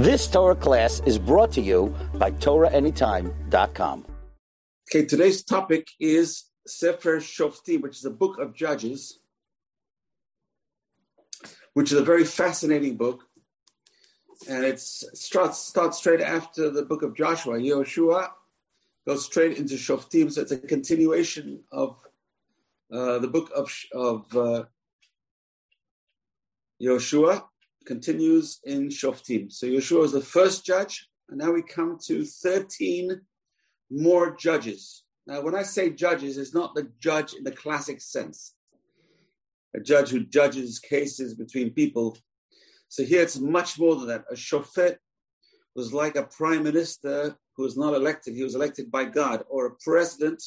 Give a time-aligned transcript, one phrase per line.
[0.00, 4.06] This Torah class is brought to you by TorahAnytime.com.
[4.88, 9.18] Okay, today's topic is Sefer Shoftim, which is a book of Judges,
[11.74, 13.24] which is a very fascinating book.
[14.48, 17.58] And it starts, starts straight after the book of Joshua.
[17.58, 18.30] Yehoshua
[19.06, 21.98] goes straight into Shoftim, so it's a continuation of
[22.90, 24.64] uh, the book of, of uh,
[26.82, 27.49] Yehoshua
[27.86, 29.50] continues in Shoftim.
[29.52, 33.20] So Yeshua was the first judge, and now we come to 13
[33.90, 35.04] more judges.
[35.26, 38.54] Now, when I say judges, it's not the judge in the classic sense,
[39.74, 42.16] a judge who judges cases between people.
[42.88, 44.24] So here it's much more than that.
[44.30, 44.96] A shofet
[45.76, 49.66] was like a prime minister who was not elected, he was elected by God, or
[49.66, 50.42] a president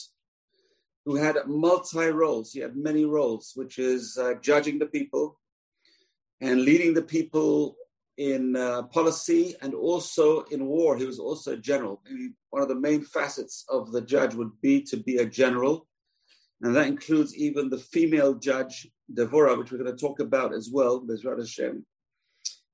[1.06, 2.52] who had multi roles.
[2.52, 5.40] He had many roles, which is uh, judging the people,
[6.42, 7.76] and leading the people
[8.18, 10.98] in uh, policy and also in war.
[10.98, 12.02] He was also a general.
[12.52, 15.88] One of the main facets of the judge would be to be a general.
[16.62, 20.70] And that includes even the female judge, Devorah, which we're going to talk about as
[20.72, 21.86] well, Bezrat Hashem.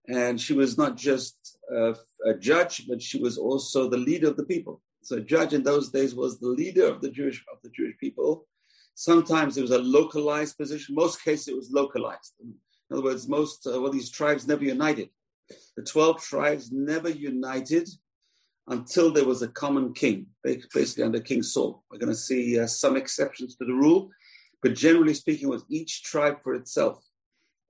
[0.08, 4.38] And she was not just a, a judge, but she was also the leader of
[4.38, 4.82] the people.
[5.02, 7.98] So a judge in those days was the leader of the Jewish of the Jewish
[8.00, 8.48] people.
[8.96, 10.94] Sometimes it was a localized position.
[10.94, 12.34] Most cases it was localized.
[12.90, 15.10] In other words, most uh, well, these tribes never united.
[15.76, 17.90] The 12 tribes never united
[18.68, 21.84] until there was a common king, basically under King Saul.
[21.90, 24.10] We're going to see uh, some exceptions to the rule,
[24.62, 27.04] but generally speaking, was each tribe for itself.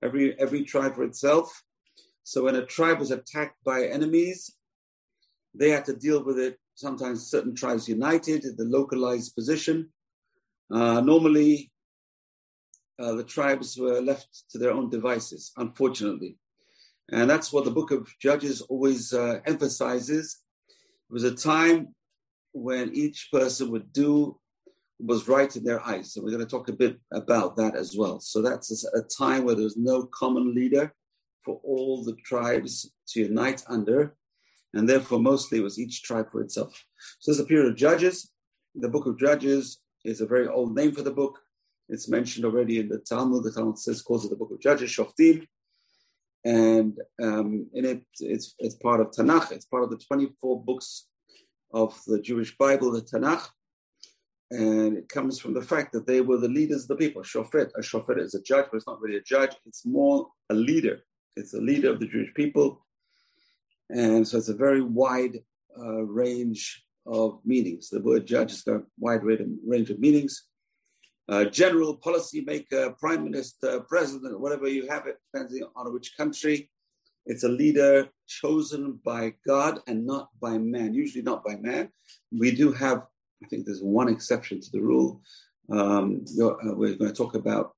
[0.02, 1.62] Every, every tribe for itself.
[2.22, 4.54] So when a tribe was attacked by enemies,
[5.54, 6.58] they had to deal with it.
[6.74, 9.90] Sometimes certain tribes united the localized position.
[10.70, 11.70] Uh, normally,
[13.00, 16.36] uh, the tribes were left to their own devices, unfortunately.
[17.10, 20.38] And that's what the book of Judges always uh, emphasizes.
[20.68, 21.94] It was a time
[22.52, 24.38] when each person would do
[24.98, 26.12] what was right in their eyes.
[26.12, 28.20] So we're going to talk a bit about that as well.
[28.20, 30.92] So that's a time where there's no common leader
[31.42, 34.14] for all the tribes to unite under.
[34.74, 36.84] And therefore, mostly it was each tribe for itself.
[37.18, 38.30] So there's a period of Judges.
[38.74, 41.40] The book of Judges is a very old name for the book.
[41.90, 43.42] It's mentioned already in the Talmud.
[43.42, 45.46] The Talmud says calls it the book of Judges, Shoftim,
[46.44, 49.50] and um, in it it's it's part of Tanakh.
[49.50, 51.08] It's part of the 24 books
[51.72, 53.48] of the Jewish Bible, the Tanakh,
[54.52, 57.22] and it comes from the fact that they were the leaders of the people.
[57.22, 59.56] Shofet, a shofet is a judge, but it's not really a judge.
[59.66, 61.00] It's more a leader.
[61.36, 62.86] It's a leader of the Jewish people,
[63.88, 65.40] and so it's a very wide
[65.76, 67.88] uh, range of meanings.
[67.88, 70.44] The word judge has got a wide range of meanings
[71.28, 76.70] uh, general policymaker, prime minister, president, whatever you have it, depending on which country.
[77.26, 81.90] It's a leader chosen by God and not by man, usually not by man.
[82.32, 83.06] We do have,
[83.44, 85.22] I think there's one exception to the rule.
[85.70, 87.74] Um, uh, we're going to talk about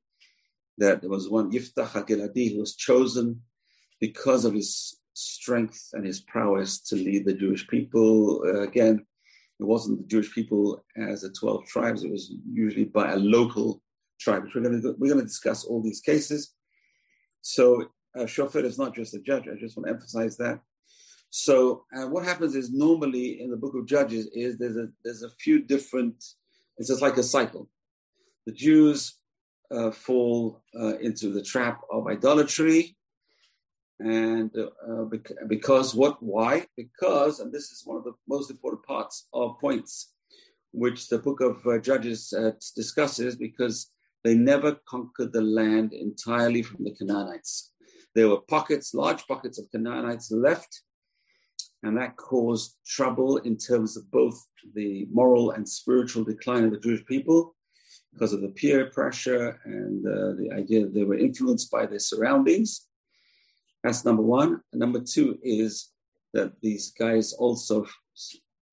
[0.79, 3.43] that there was one Yiftach HaGiladi who was chosen
[4.01, 8.43] because of his strength and his prowess to lead the Jewish people.
[8.47, 9.05] Uh, again,
[9.63, 13.81] it wasn't the Jewish people as the 12 tribes, it was usually by a local
[14.21, 14.45] tribe.
[14.55, 16.55] We're going to, we're going to discuss all these cases.
[17.43, 19.45] So, a shofet is not just a judge.
[19.49, 20.61] I just want to emphasize that.
[21.31, 25.23] So, uh, what happens is normally in the book of Judges is there's a there's
[25.23, 26.17] a few different.
[26.77, 27.69] It's just like a cycle.
[28.47, 29.15] The Jews
[29.71, 32.97] uh, fall uh, into the trap of idolatry,
[34.05, 35.05] and uh,
[35.47, 36.23] because what?
[36.23, 36.67] Why?
[36.77, 40.13] Because, and this is one of the most important parts or points
[40.73, 43.91] which the book of uh, Judges uh, discusses, because
[44.25, 47.73] they never conquered the land entirely from the Canaanites.
[48.15, 50.83] There were pockets, large pockets of Canaanites left,
[51.83, 54.41] and that caused trouble in terms of both
[54.75, 57.55] the moral and spiritual decline of the Jewish people
[58.13, 61.99] because of the peer pressure and uh, the idea that they were influenced by their
[61.99, 62.89] surroundings.
[63.83, 64.61] That's number one.
[64.73, 65.89] And number two is
[66.33, 67.87] that these guys also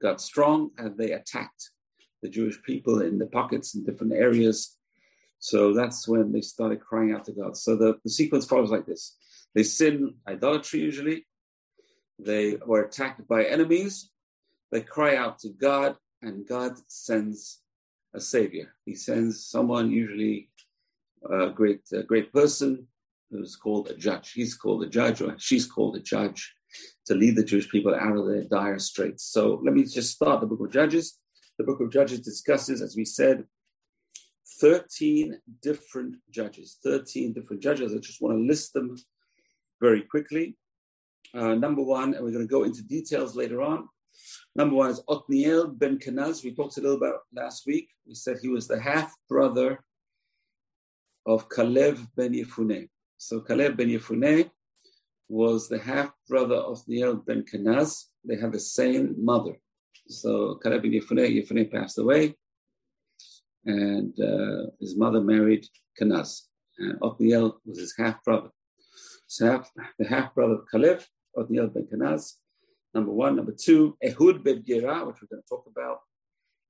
[0.01, 1.71] got strong and they attacked
[2.21, 4.77] the Jewish people in the pockets in different areas.
[5.39, 7.55] So that's when they started crying out to God.
[7.57, 9.15] So the, the sequence follows like this
[9.55, 11.25] they sin idolatry usually,
[12.19, 14.11] they were attacked by enemies,
[14.71, 17.61] they cry out to God, and God sends
[18.13, 18.75] a savior.
[18.85, 20.49] He sends someone, usually
[21.29, 22.87] a great, a great person,
[23.31, 24.31] who's called a judge.
[24.31, 26.53] He's called a judge, or she's called a judge
[27.05, 29.25] to lead the Jewish people out of their dire straits.
[29.25, 31.17] So let me just start the book of Judges.
[31.57, 33.45] The book of Judges discusses, as we said,
[34.61, 37.93] 13 different judges, 13 different judges.
[37.93, 38.95] I just want to list them
[39.81, 40.57] very quickly.
[41.33, 43.87] Uh, number one, and we're going to go into details later on.
[44.55, 46.43] Number one is Otniel ben Kenaz.
[46.43, 47.89] We talked a little about last week.
[48.07, 49.83] We said he was the half brother
[51.25, 52.89] of Kalev ben Yefune.
[53.21, 54.49] So Kalev ben Yefune
[55.27, 58.05] was the half brother of Othniel ben Kenaz.
[58.23, 59.59] They had the same mother.
[60.07, 62.37] So Kalev ben Yefune, Yefune passed away,
[63.65, 65.65] and uh, his mother married
[65.99, 66.43] Kenaz.
[66.77, 68.51] And Othniel was his half brother.
[69.27, 69.69] So half,
[69.99, 71.05] the half brother of Kalev
[71.37, 72.35] Othniel ben Kenaz,
[72.93, 73.35] number one.
[73.35, 75.99] Number two, Ehud ben Gera, which we're going to talk about,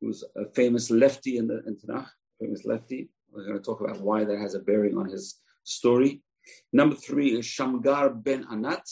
[0.02, 2.10] who was a famous lefty in the in Tanakh,
[2.42, 3.12] famous lefty.
[3.32, 6.24] We're going to talk about why that has a bearing on his story.
[6.72, 8.88] Number three is Shamgar ben Anat,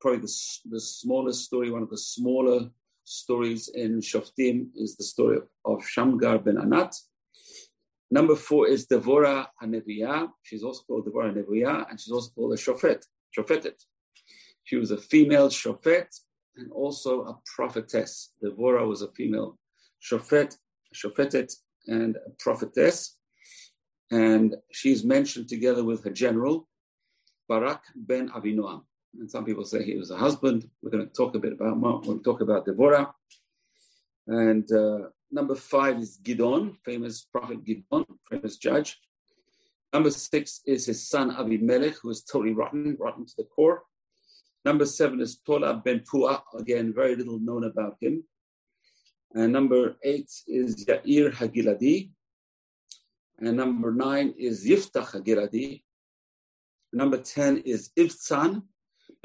[0.00, 0.32] probably the,
[0.70, 2.70] the smallest story, one of the smaller
[3.04, 6.94] stories in Shoftim is the story of Shamgar ben Anat.
[8.10, 10.28] Number four is Devorah Haneviah.
[10.42, 13.04] She's also called Devorah Haneviah, and she's also called a Shofet,
[13.36, 13.78] Shofetet.
[14.64, 16.08] She was a female shofet
[16.56, 18.32] and also a prophetess.
[18.42, 19.58] Devorah was a female
[20.02, 20.56] shofet,
[20.94, 21.52] shofetet,
[21.86, 23.16] and a prophetess.
[24.12, 26.68] And she's mentioned together with her general,
[27.48, 28.82] Barak ben Avinoam.
[29.18, 30.68] And some people say he was a husband.
[30.82, 33.10] We're going to talk a bit about to talk about Devorah.
[34.26, 39.00] And uh, number five is Gidon, famous prophet Gidon, famous judge.
[39.94, 43.82] Number six is his son Abimelech, who is totally rotten, rotten to the core.
[44.64, 46.42] Number seven is Tola ben Pua.
[46.58, 48.24] Again, very little known about him.
[49.34, 52.10] And number eight is Yair Hagiladi.
[53.42, 55.82] And number nine is Yiftach Hagiladi.
[56.92, 58.62] Number 10 is Ibtzan,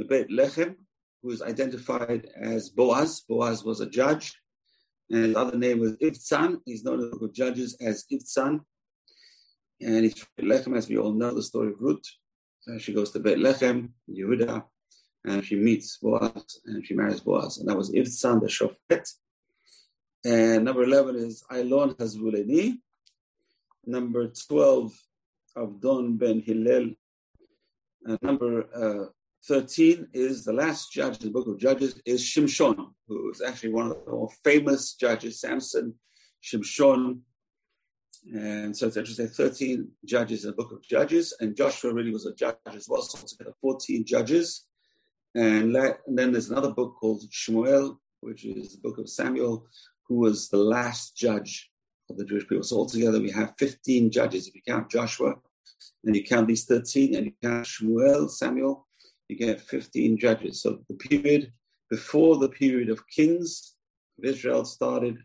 [0.09, 0.75] Beit Lechem,
[1.21, 3.21] who is identified as Boaz.
[3.29, 4.33] Boaz was a judge.
[5.11, 6.61] And his other name was Ibtzan.
[6.65, 8.61] He's known in the Judges as Ibtzan.
[9.81, 12.03] And he's Beit Lechem, as we all know the story of Ruth.
[12.61, 14.63] So she goes to Beit Lechem, Yehuda,
[15.25, 17.59] and she meets Boaz and she marries Boaz.
[17.59, 19.07] And that was Ibtzan the Shofet.
[20.25, 22.79] And number 11 is Elon Hazvuleni.
[23.87, 24.91] Number 12,
[25.55, 26.91] Avdon ben Hillel.
[28.03, 29.11] And number uh,
[29.45, 33.71] 13 is the last judge in the book of Judges is Shimshon, who is actually
[33.71, 35.93] one of the more famous judges, Samson,
[36.43, 37.19] Shimshon.
[38.33, 42.25] And so it's interesting, 13 judges in the book of Judges, and Joshua really was
[42.25, 44.65] a judge as well, so altogether 14 judges.
[45.33, 49.65] And, and then there's another book called Shmuel, which is the book of Samuel,
[50.09, 51.71] who was the last judge
[52.09, 52.63] of the Jewish people.
[52.63, 54.47] So altogether, we have 15 judges.
[54.47, 55.35] If you count Joshua,
[56.03, 58.87] and you count these 13, and you count Shmuel, Samuel,
[59.27, 60.61] you get 15 judges.
[60.61, 61.51] So the period
[61.89, 63.75] before the period of kings
[64.17, 65.17] of Israel started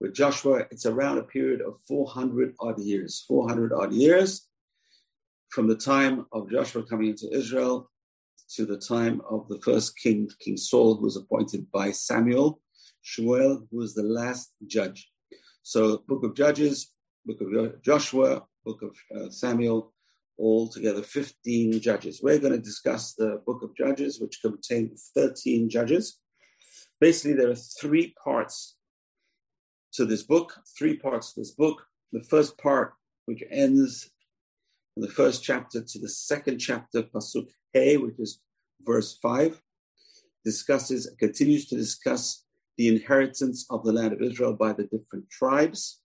[0.00, 3.24] with Joshua, it's around a period of 400 odd years.
[3.28, 4.48] 400 odd years
[5.50, 7.90] from the time of Joshua coming into Israel
[8.54, 12.60] to the time of the first king, King Saul, who was appointed by Samuel,
[13.04, 15.09] Shmuel, who was the last judge.
[15.62, 16.92] So, Book of Judges,
[17.26, 19.92] Book of Joshua, Book of uh, Samuel,
[20.38, 22.20] all together 15 judges.
[22.22, 26.18] We're going to discuss the Book of Judges, which contains 13 judges.
[27.00, 28.76] Basically, there are three parts
[29.92, 31.82] to this book, three parts to this book.
[32.12, 32.94] The first part,
[33.26, 34.10] which ends
[34.94, 38.40] from the first chapter to the second chapter, Pasuk Hey, which is
[38.80, 39.60] verse 5,
[40.44, 42.44] discusses, continues to discuss
[42.80, 46.00] the inheritance of the land of Israel by the different tribes.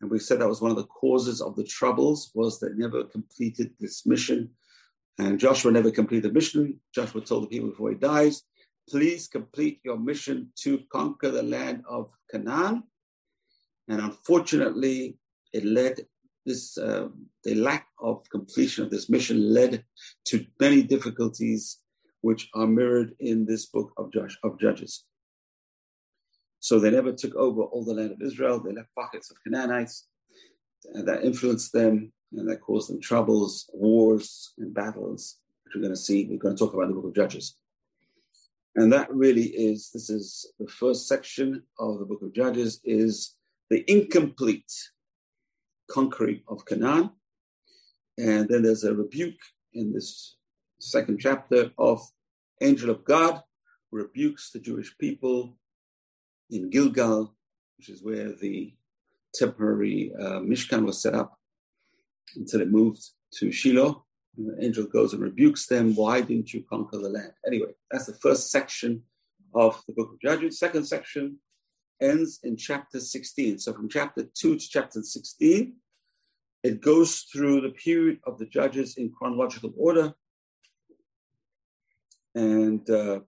[0.00, 3.04] And we said that was one of the causes of the troubles, was that never
[3.04, 4.50] completed this mission.
[5.18, 6.80] And Joshua never completed the mission.
[6.92, 8.42] Joshua told the people before he dies,
[8.88, 12.82] please complete your mission to conquer the land of Canaan.
[13.86, 15.16] And unfortunately,
[15.52, 15.94] it led
[16.44, 17.06] this uh,
[17.44, 19.84] the lack of completion of this mission led
[20.24, 21.78] to many difficulties
[22.22, 25.04] which are mirrored in this book of, Josh, of Judges.
[26.60, 28.60] So they never took over all the land of Israel.
[28.60, 30.06] They left pockets of Canaanites
[30.94, 36.00] that influenced them and that caused them troubles, wars, and battles, which we're going to
[36.00, 36.26] see.
[36.26, 37.56] We're going to talk about the book of Judges.
[38.76, 43.34] And that really is, this is the first section of the book of Judges, is
[43.68, 44.72] the incomplete
[45.90, 47.10] conquering of Canaan.
[48.16, 49.40] And then there's a rebuke
[49.72, 50.36] in this
[50.78, 52.00] second chapter of
[52.60, 53.42] angel of God
[53.90, 55.56] rebukes the Jewish people
[56.50, 57.34] in Gilgal,
[57.76, 58.74] which is where the
[59.34, 61.38] temporary uh, Mishkan was set up
[62.36, 63.02] until it moved
[63.34, 64.04] to Shiloh.
[64.36, 65.94] And the angel goes and rebukes them.
[65.94, 67.32] Why didn't you conquer the land?
[67.46, 69.02] Anyway, that's the first section
[69.54, 70.58] of the book of Judges.
[70.58, 71.38] Second section
[72.00, 73.58] ends in chapter 16.
[73.58, 75.74] So from chapter 2 to chapter 16,
[76.62, 80.14] it goes through the period of the judges in chronological order.
[82.34, 83.20] And, uh,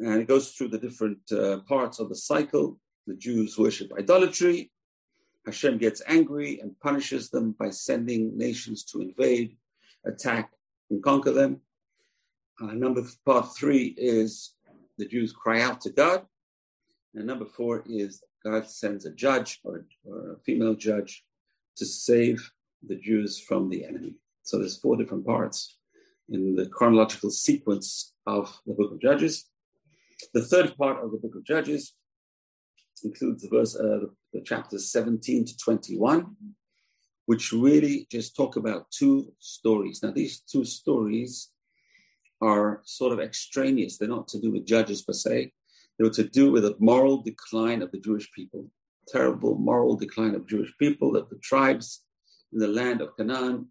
[0.00, 2.78] and it goes through the different uh, parts of the cycle.
[3.06, 4.70] The Jews worship idolatry.
[5.44, 9.56] Hashem gets angry and punishes them by sending nations to invade,
[10.06, 10.52] attack,
[10.90, 11.60] and conquer them.
[12.60, 14.54] Uh, number part three is
[14.98, 16.24] the Jews cry out to God.
[17.14, 21.24] And number four is God sends a judge or, or a female judge
[21.76, 22.50] to save
[22.86, 24.14] the Jews from the enemy.
[24.42, 25.76] So there's four different parts
[26.28, 29.49] in the chronological sequence of the book of Judges.
[30.34, 31.94] The third part of the book of Judges
[33.04, 36.36] includes the verse, uh, the chapters 17 to 21,
[37.26, 40.00] which really just talk about two stories.
[40.02, 41.50] Now, these two stories
[42.40, 43.98] are sort of extraneous.
[43.98, 45.52] They're not to do with Judges per se.
[45.98, 48.70] They were to do with a moral decline of the Jewish people,
[49.08, 52.04] terrible moral decline of Jewish people, of the tribes
[52.52, 53.68] in the land of Canaan,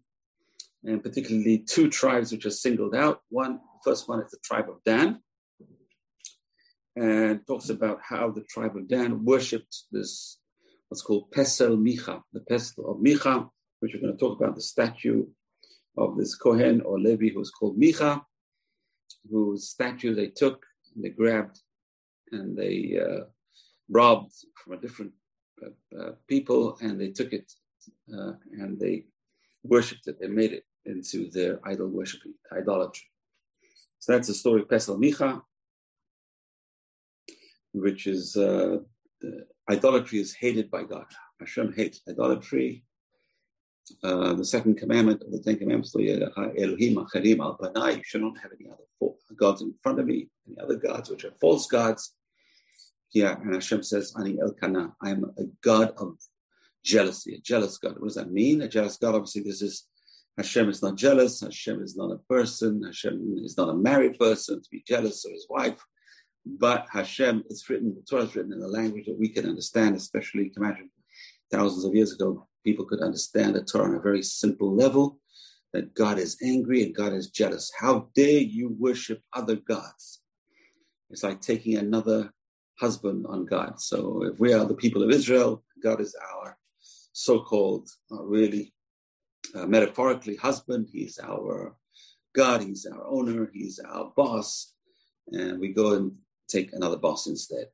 [0.84, 3.22] and particularly two tribes which are singled out.
[3.28, 5.20] One, the first one is the tribe of Dan,
[6.96, 10.38] and talks about how the tribe of Dan worshipped this,
[10.88, 13.48] what's called Pesel Micha, the Pesel of Micha,
[13.80, 15.26] which we're going to talk about the statue
[15.96, 18.22] of this Kohen or Levi who's called Micha,
[19.30, 21.60] whose statue they took, and they grabbed,
[22.32, 23.24] and they uh,
[23.88, 25.12] robbed from a different
[25.62, 27.52] uh, uh, people, and they took it
[28.12, 29.04] uh, and they
[29.62, 30.20] worshipped it.
[30.20, 33.06] They made it into their idol worshiping, idolatry.
[33.98, 35.42] So that's the story of Pesel Micha,
[37.72, 38.78] which is uh,
[39.70, 41.06] idolatry is hated by God.
[41.38, 42.84] Hashem hates idolatry.
[44.04, 48.70] Uh, the second commandment of the Ten Commandments, Elohim al you should not have any
[48.70, 52.14] other gods in front of me, any other gods which are false gods.
[53.12, 54.38] Yeah, and Hashem says, Ani
[55.02, 56.18] I am a God of
[56.84, 57.94] jealousy, a jealous God.
[57.98, 58.62] What does that mean?
[58.62, 59.86] A jealous God, obviously, this is
[60.36, 61.40] Hashem is not jealous.
[61.40, 62.82] Hashem is not a person.
[62.82, 65.84] Hashem is not a married person to be jealous of his wife.
[66.44, 69.96] But Hashem it's written, the Torah is written in a language that we can understand,
[69.96, 70.90] especially you can imagine
[71.50, 75.18] thousands of years ago, people could understand the Torah on a very simple level
[75.72, 77.70] that God is angry and God is jealous.
[77.78, 80.22] How dare you worship other gods?
[81.10, 82.32] It's like taking another
[82.78, 83.80] husband on God.
[83.80, 86.56] So if we are the people of Israel, God is our
[87.12, 88.72] so-called, uh, really
[89.54, 90.88] uh, metaphorically husband.
[90.92, 91.76] He's our
[92.34, 92.62] God.
[92.62, 93.50] He's our owner.
[93.52, 94.72] He's our boss.
[95.28, 96.12] And we go and
[96.50, 97.66] take another boss instead.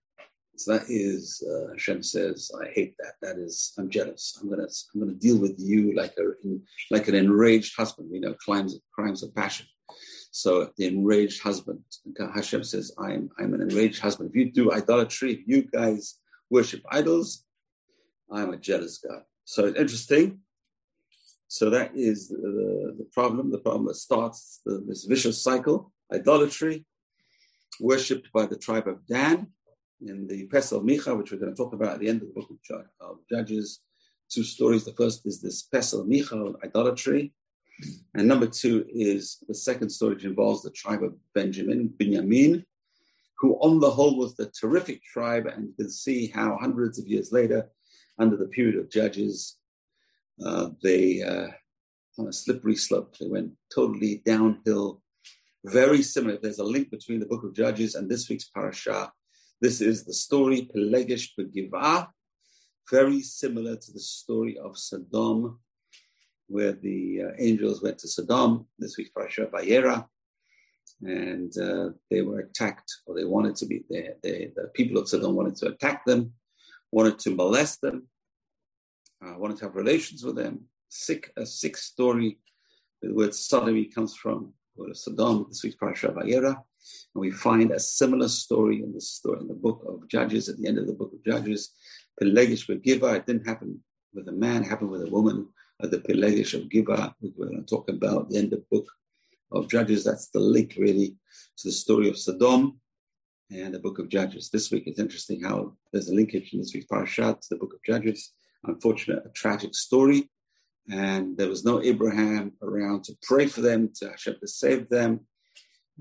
[0.57, 3.15] So that is uh, Hashem says, I hate that.
[3.21, 4.39] That is, I'm jealous.
[4.41, 6.33] I'm gonna, I'm gonna deal with you like a,
[6.91, 8.09] like an enraged husband.
[8.11, 9.67] You know crimes, crimes of passion.
[10.31, 11.81] So the enraged husband,
[12.19, 14.31] Hashem says, I'm, I'm an enraged husband.
[14.31, 16.19] If you do idolatry, if you guys
[16.51, 17.45] worship idols,
[18.31, 19.23] I'm a jealous God.
[19.45, 20.41] So it's interesting.
[21.49, 23.51] So that is the, the problem.
[23.51, 26.85] The problem that starts the, this vicious cycle, idolatry,
[27.81, 29.49] worshipped by the tribe of Dan
[30.01, 32.35] in the Pesel Micha, which we're going to talk about at the end of the
[32.35, 32.51] book
[33.01, 33.81] of Judges.
[34.29, 34.85] Two stories.
[34.85, 37.33] The first is this Pesel Micha, idolatry.
[38.15, 42.65] And number two is the second story, which involves the tribe of Benjamin, Binyamin,
[43.39, 45.47] who on the whole was the terrific tribe.
[45.47, 47.69] And you can see how hundreds of years later,
[48.19, 49.57] under the period of Judges,
[50.45, 51.49] uh, they, uh,
[52.19, 55.03] on a slippery slope, they went totally downhill.
[55.65, 56.39] Very similar.
[56.41, 59.13] There's a link between the book of Judges and this week's parasha.
[59.61, 62.09] This is the story Pelegesh Begivah,
[62.91, 65.59] very similar to the story of Sodom,
[66.47, 70.07] where the uh, angels went to Sodom, this week's parasha Vayera,
[71.03, 75.09] and uh, they were attacked, or they wanted to be, they, they, the people of
[75.09, 76.33] Sodom wanted to attack them,
[76.93, 78.07] wanted to molest them,
[79.25, 80.65] uh, wanted to have relations with them.
[80.89, 82.39] Sick, a sick story.
[83.03, 86.55] The word sodomy comes from of Sodom, the week's parasha Vayera.
[87.15, 90.59] And we find a similar story in the story in the book of Judges, at
[90.59, 91.71] the end of the book of Judges.
[92.21, 93.81] Pelegish Giva, it didn't happen
[94.15, 95.49] with a man, it happened with a woman
[95.83, 97.15] at the Pelegish of Giva.
[97.21, 98.87] We're going to talk about the end of the book
[99.53, 100.05] of Judges.
[100.05, 101.17] That's the link really
[101.59, 102.81] to the story of Sodom
[103.51, 104.51] and the book of Judges.
[104.51, 107.75] This week it's interesting how there's a linkage in this week's parashat to the book
[107.75, 108.33] of Judges
[108.69, 110.31] unfortunate, a tragic story.
[110.91, 115.21] And there was no Abraham around to pray for them, to Hashem to save them.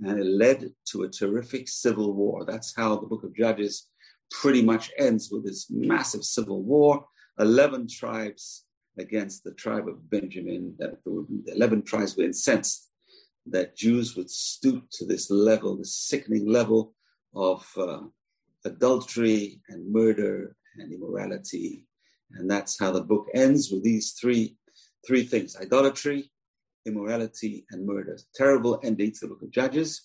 [0.04, 2.46] And it led to a terrific civil war.
[2.46, 3.88] That's how the book of Judges
[4.30, 7.06] pretty much ends with this massive civil war
[7.39, 8.65] 11 tribes
[8.98, 10.75] against the tribe of Benjamin.
[10.80, 12.89] That the 11 tribes were incensed
[13.48, 16.94] that Jews would stoop to this level, this sickening level
[17.36, 18.01] of uh,
[18.65, 21.86] adultery and murder and immorality
[22.34, 24.58] and that's how the book ends with these three,
[25.06, 26.32] three things idolatry,
[26.86, 28.18] immorality, and murder.
[28.34, 30.02] Terrible ending to the book of Judges,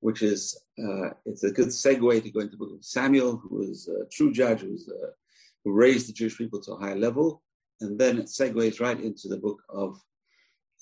[0.00, 3.56] which is uh, it's a good segue to go into the book of Samuel, who
[3.58, 5.10] was a true judge, who, was, uh,
[5.64, 7.42] who raised the Jewish people to a higher level,
[7.80, 10.00] and then it segues right into the book of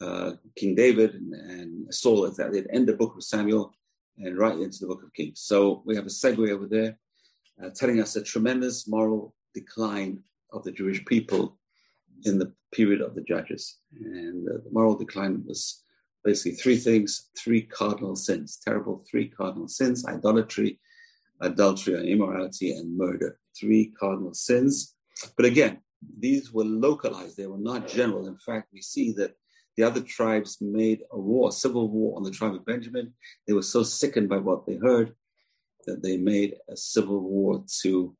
[0.00, 2.26] uh, King David and, and Saul.
[2.26, 3.72] At the end of the book of Samuel
[4.18, 5.40] and right into the book of Kings.
[5.40, 6.98] So we have a segue over there,
[7.62, 11.58] uh, telling us a tremendous moral decline of the Jewish people
[12.24, 13.78] in the period of the Judges.
[14.00, 15.82] And uh, the moral decline was
[16.24, 20.80] basically three things three cardinal sins, terrible three cardinal sins idolatry,
[21.40, 23.38] adultery, and immorality, and murder.
[23.58, 24.94] Three cardinal sins.
[25.36, 25.78] But again,
[26.18, 28.26] these were localized, they were not general.
[28.26, 29.34] In fact, we see that
[29.76, 33.14] the other tribes made a war, a civil war on the tribe of Benjamin.
[33.46, 35.14] They were so sickened by what they heard
[35.86, 38.14] that they made a civil war to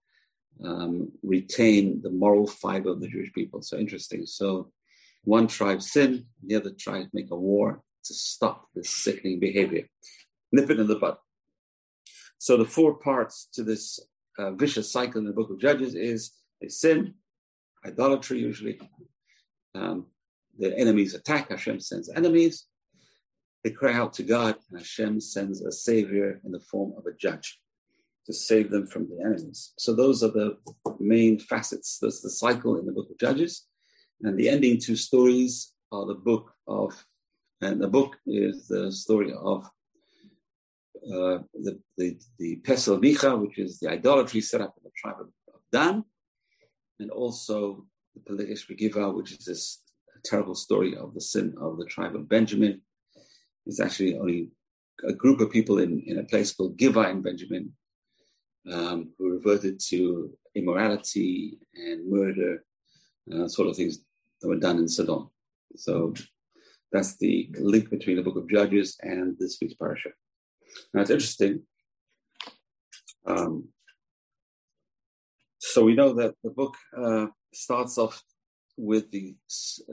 [0.65, 3.63] um, retain the moral fiber of the Jewish people.
[3.63, 4.27] So interesting.
[4.27, 4.71] So
[5.25, 9.87] one tribe sin, the other tribe make a war to stop this sickening behavior.
[10.51, 11.17] Nip it in the bud.
[12.39, 14.01] So the four parts to this
[14.39, 17.15] uh, vicious cycle in the book of Judges is they sin,
[17.85, 18.81] idolatry usually,
[19.75, 20.07] um,
[20.59, 22.67] the enemies attack, Hashem sends enemies.
[23.65, 27.17] They cry out to God, and Hashem sends a savior in the form of a
[27.17, 27.62] judge
[28.27, 29.73] to save them from the enemies.
[29.79, 30.57] So those are the
[31.01, 31.99] main facets.
[32.01, 33.67] That's the cycle in the book of Judges.
[34.23, 37.05] And the ending two stories are the book of,
[37.61, 39.65] and the book is the story of
[41.05, 45.21] uh, the, the, the Pesel Micha, which is the idolatry set up in the tribe
[45.21, 45.29] of,
[45.73, 46.05] Dan,
[47.01, 49.83] and also the Pelegesh Begiva, which is this
[50.23, 52.83] terrible story of the sin of the tribe of Benjamin.
[53.67, 54.51] It's actually only
[55.09, 57.73] a group of people in, in a place called Giva in Benjamin
[58.71, 62.65] um, who reverted to immorality and murder,
[63.33, 63.99] uh, sort of things
[64.41, 65.31] that were done in Sodom.
[65.77, 66.15] So
[66.93, 70.11] that's the link between the book of Judges and this week's parasha.
[70.93, 71.63] Now it's interesting.
[73.27, 73.69] Um,
[75.59, 78.23] so we know that the book uh, starts off
[78.77, 79.35] with the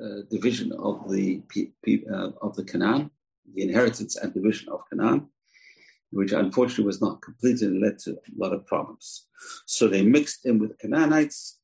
[0.02, 1.42] uh, division of the
[2.12, 3.12] uh, of the Canaan,
[3.54, 5.30] the inheritance and division of Canaan,
[6.12, 9.28] which unfortunately was not completed and led to a lot of problems.
[9.66, 11.60] So they mixed in with the Canaanites,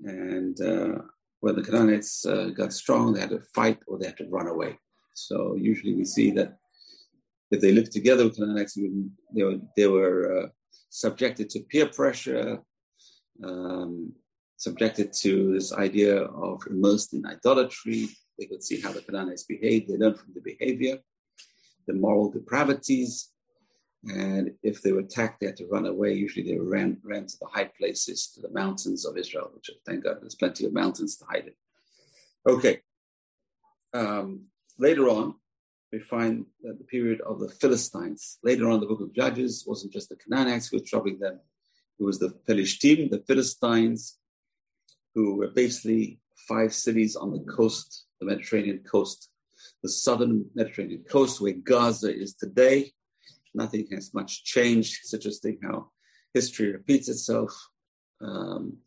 [0.00, 0.98] and uh,
[1.40, 4.48] when the Canaanites uh, got strong, they had to fight or they had to run
[4.48, 4.78] away.
[5.14, 6.56] So usually we see that
[7.50, 10.48] if they lived together with Canaanites, they were, they were uh,
[10.90, 12.60] subjected to peer pressure.
[13.42, 14.14] Um,
[14.56, 18.08] subjected to this idea of immersed in idolatry.
[18.38, 19.88] They could see how the Canaanites behaved.
[19.88, 20.98] They learned from the behavior,
[21.86, 23.30] the moral depravities.
[24.08, 26.12] And if they were attacked, they had to run away.
[26.12, 30.04] Usually they ran, ran to the high places, to the mountains of Israel, which thank
[30.04, 32.52] God there's plenty of mountains to hide in.
[32.52, 32.80] Okay.
[33.94, 34.46] Um,
[34.78, 35.36] later on,
[35.90, 39.92] we find that the period of the Philistines, later on the book of Judges, wasn't
[39.92, 41.40] just the Canaanites who were troubling them.
[41.98, 44.18] It was the Philistine, the Philistines,
[45.14, 49.30] who were basically five cities on the coast, the Mediterranean coast,
[49.82, 52.92] the southern Mediterranean coast, where Gaza is today.
[53.54, 54.98] Nothing has much changed.
[55.02, 55.90] It's interesting how
[56.32, 57.52] history repeats itself.
[58.20, 58.78] Um,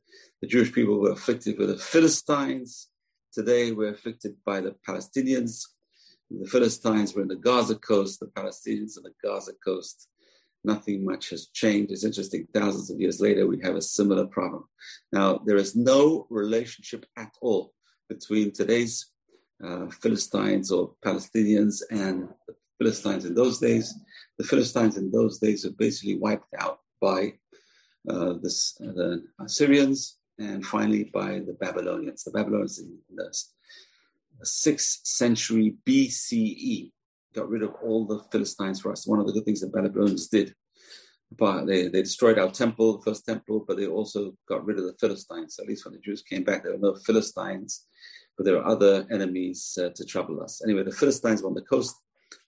[0.42, 2.90] the Jewish people were afflicted with the Philistines.
[3.34, 5.64] Today, we're afflicted by the Palestinians.
[6.30, 10.08] The Philistines were in the Gaza coast, the Palestinians in the Gaza coast
[10.68, 11.92] nothing much has changed.
[11.92, 14.66] It's interesting, thousands of years later, we have a similar problem.
[15.12, 17.74] Now, there is no relationship at all
[18.10, 19.08] between today's
[19.64, 23.94] uh, Philistines or Palestinians and the Philistines in those days.
[24.38, 27.34] The Philistines in those days are basically wiped out by
[28.10, 32.24] uh, uh, the Assyrians and finally by the Babylonians.
[32.24, 33.34] The Babylonians in the
[34.44, 36.92] 6th century BCE
[37.34, 39.08] got rid of all the Philistines for us.
[39.08, 40.54] One of the good things the Babylonians did.
[41.38, 44.96] They, they destroyed our temple, the first temple, but they also got rid of the
[45.00, 45.60] Philistines.
[45.60, 47.86] At least when the Jews came back, there were no Philistines,
[48.38, 50.62] but there were other enemies uh, to trouble us.
[50.64, 51.96] Anyway, the Philistines were on the coast.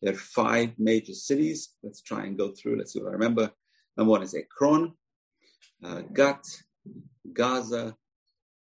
[0.01, 1.75] They are five major cities.
[1.83, 2.77] Let's try and go through.
[2.77, 3.51] Let's see what I remember.
[3.97, 4.93] Number one is Ekron,
[5.83, 6.45] uh, Gat,
[7.33, 7.95] Gaza,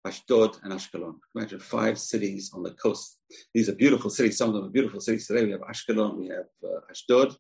[0.07, 1.17] Ashdod, and Ashkelon.
[1.35, 3.19] Imagine five cities on the coast.
[3.55, 4.39] These are beautiful cities.
[4.39, 5.45] Some of them are beautiful cities today.
[5.45, 7.37] We have Ashkelon, we have uh, Ashdod,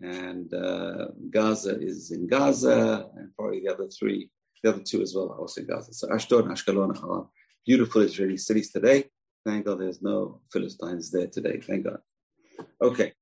[0.00, 4.30] and uh, Gaza is in Gaza, and probably the other three,
[4.62, 5.92] the other two as well are also in Gaza.
[5.92, 7.28] So Ashdod and Ashkelon are
[7.66, 9.10] beautiful Israeli cities today.
[9.44, 11.60] Thank God there's no Philistines there today.
[11.60, 11.98] Thank God.
[12.82, 13.12] Okay,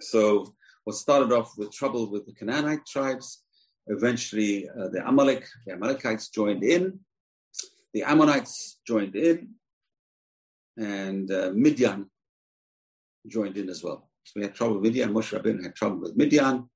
[0.00, 3.44] so what started off with trouble with the Canaanite tribes,
[3.86, 7.00] eventually uh, the Amalek, the Amalekites joined in,
[7.92, 9.50] the Ammonites joined in,
[10.76, 12.10] and uh, Midian
[13.26, 14.10] joined in as well.
[14.24, 15.12] So we had trouble with Midian.
[15.12, 16.68] Moshe Rabbeinu had trouble with Midian,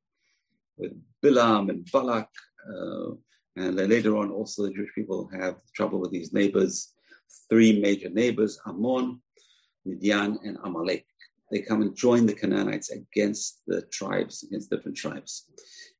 [0.77, 0.92] with
[1.23, 2.29] Bilam and Balak.
[2.68, 3.11] Uh,
[3.57, 6.92] and then later on, also the Jewish people have trouble with these neighbors,
[7.51, 9.21] three major neighbors, Ammon,
[9.85, 11.07] Midian, and Amalek.
[11.50, 15.46] They come and join the Canaanites against the tribes, against different tribes.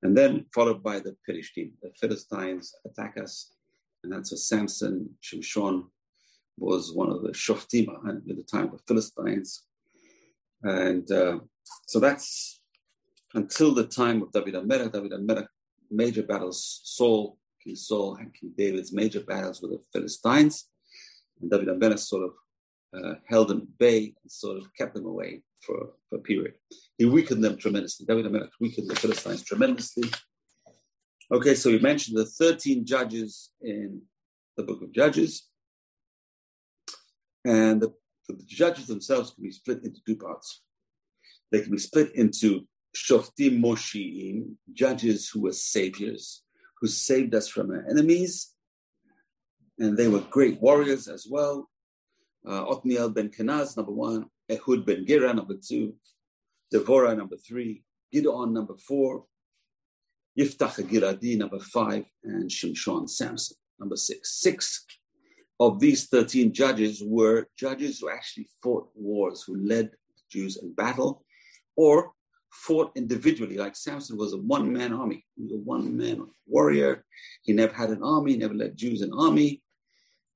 [0.03, 1.75] And then followed by the Philistines.
[1.83, 3.53] The Philistines attack us.
[4.05, 5.85] And that's what Samson, Shimshon,
[6.59, 9.65] was one of the Shoftim at the time of Philistines.
[10.63, 11.39] And uh,
[11.87, 12.61] so that's
[13.35, 14.93] until the time of David HaMelech.
[14.93, 15.47] David HaMelech,
[15.91, 20.69] major battles, Saul, King Saul, and King David's major battles with the Philistines.
[21.41, 22.33] And David HaMelech sort of
[22.95, 26.55] uh, held them at bay and sort of kept them away for, for a period.
[26.97, 28.07] He weakened them tremendously.
[28.07, 30.11] David weakened the Philistines tremendously.
[31.31, 34.03] Okay, so we mentioned the 13 judges in
[34.57, 35.49] the book of Judges.
[37.45, 37.93] And the,
[38.29, 40.63] the judges themselves can be split into two parts.
[41.53, 46.43] They can be split into Shoftim Moshiim, judges who were saviors,
[46.81, 48.55] who saved us from our enemies.
[49.79, 51.69] And they were great warriors as well.
[52.47, 54.27] Uh, Othniel ben Kenaz, number one.
[54.51, 55.95] Ehud ben Gira, number two.
[56.73, 57.83] Devorah, number three.
[58.13, 59.25] Gideon, number four.
[60.39, 62.07] Yiftach Giladi, number five.
[62.25, 64.41] And Shimshon Samson, number six.
[64.41, 64.85] Six
[65.61, 69.91] of these 13 judges were judges who actually fought wars, who led
[70.31, 71.25] Jews in battle,
[71.77, 72.13] or
[72.51, 73.57] fought individually.
[73.57, 77.05] Like Samson was a one man army, he was a one man warrior.
[77.43, 79.63] He never had an army, never led Jews in army.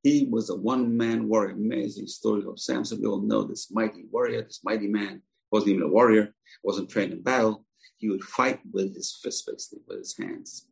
[0.03, 1.53] He was a one man warrior.
[1.53, 3.01] Amazing story of Samson.
[3.01, 5.23] We all know this mighty warrior, this mighty man.
[5.51, 7.67] Wasn't even a warrior, wasn't trained in battle.
[7.99, 10.67] He would fight with his fists, basically, with his hands.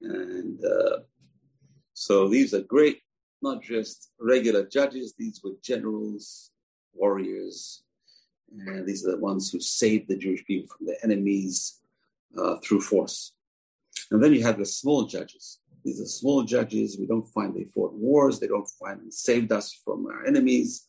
[0.00, 0.98] And uh,
[1.92, 3.00] so these are great
[3.44, 6.50] not just regular judges, these were generals,
[6.94, 7.84] warriors,
[8.50, 11.80] and these are the ones who saved the Jewish people from their enemies
[12.36, 13.34] uh, through force.
[14.10, 15.60] And then you have the small judges.
[15.84, 16.98] These are small judges.
[16.98, 18.40] We don't find they fought wars.
[18.40, 20.88] They don't find they saved us from our enemies.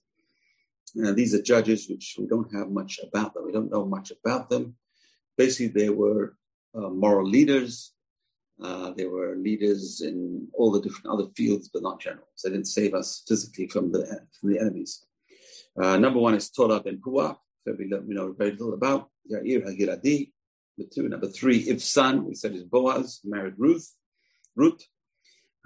[0.95, 3.45] And these are judges which we don't have much about them.
[3.45, 4.75] We don't know much about them.
[5.37, 6.35] Basically, they were
[6.73, 7.95] uh, moral leaders
[8.61, 12.41] uh, they were leaders in all the different other fields, but not generals.
[12.43, 15.05] They didn't save us physically from the from the enemies.
[15.81, 19.09] Uh, number one is Tola ben that we, we know very little about.
[19.29, 20.31] Yair Hagiladi.
[20.77, 21.09] Number two.
[21.09, 23.93] Number three, Ibsan, we said is Boaz, married Ruth.
[24.55, 24.83] Ruth.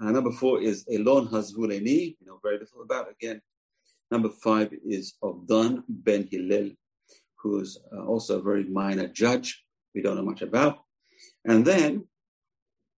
[0.00, 3.10] Uh, number four is Elon Hazvuleni, we know very little about.
[3.10, 3.40] Again,
[4.10, 6.70] number five is Avdon ben Hillel,
[7.36, 9.64] who's uh, also a very minor judge.
[9.94, 10.78] We don't know much about.
[11.44, 12.06] And then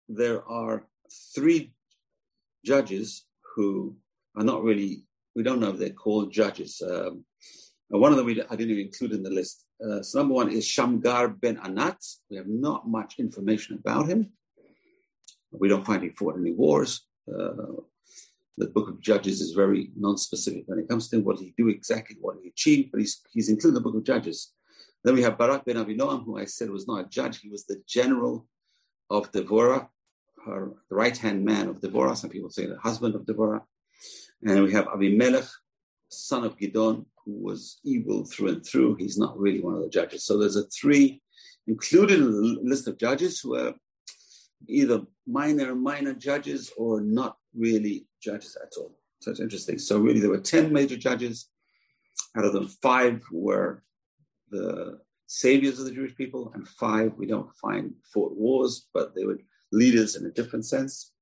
[0.09, 0.87] there are
[1.35, 1.72] three
[2.64, 3.96] judges who
[4.37, 6.81] are not really, we don't know if they're called judges.
[6.81, 7.24] Um,
[7.88, 9.64] one of them we, I didn't even include in the list.
[9.85, 11.98] Uh, so number one is Shamgar ben Anat.
[12.31, 14.33] We have not much information about him.
[15.52, 17.06] We don't find he fought any wars.
[17.28, 17.82] Uh,
[18.58, 22.16] the book of Judges is very non-specific when it comes to what he do exactly,
[22.20, 24.52] what he achieved, but he's, he's included in the book of Judges.
[25.04, 27.40] Then we have Barak ben Avinoam, who I said was not a judge.
[27.40, 28.46] He was the general
[29.10, 29.88] of Devorah,
[30.46, 32.16] her right hand man of Devorah.
[32.16, 33.62] Some people say the husband of Devorah.
[34.44, 35.48] And we have Abimelech,
[36.08, 38.96] son of Gidon, who was evil through and through.
[38.96, 40.24] He's not really one of the judges.
[40.24, 41.22] So there's a three
[41.66, 43.74] included in the list of judges who are
[44.68, 48.96] either minor, minor judges or not really judges at all.
[49.20, 49.79] So it's interesting.
[49.79, 51.48] So really there were 10 major judges.
[52.37, 53.83] Out of them, five were
[54.51, 59.25] the saviors of the Jewish people, and five we don't find fought wars, but they
[59.25, 59.38] were
[59.70, 61.12] leaders in a different sense.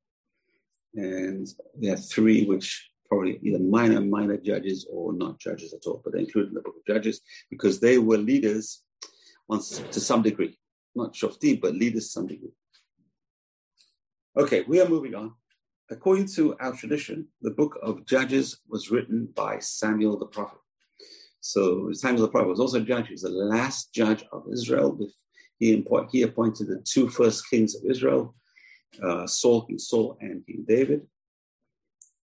[0.94, 6.00] And we have three, which probably either minor, minor judges or not judges at all,
[6.02, 8.82] but they're included in the book of Judges because they were leaders
[9.48, 10.58] once to some degree,
[10.94, 12.52] not shoftim, but leaders to some degree.
[14.36, 15.32] Okay, we are moving on.
[15.90, 20.58] According to our tradition, the book of Judges was written by Samuel the prophet.
[21.40, 23.08] So Samuel the prophet was also a judge.
[23.08, 24.96] He was the last judge of Israel.
[25.58, 28.36] He, appointed the two first kings of Israel,
[29.02, 31.06] uh, Saul, King Saul, and King David.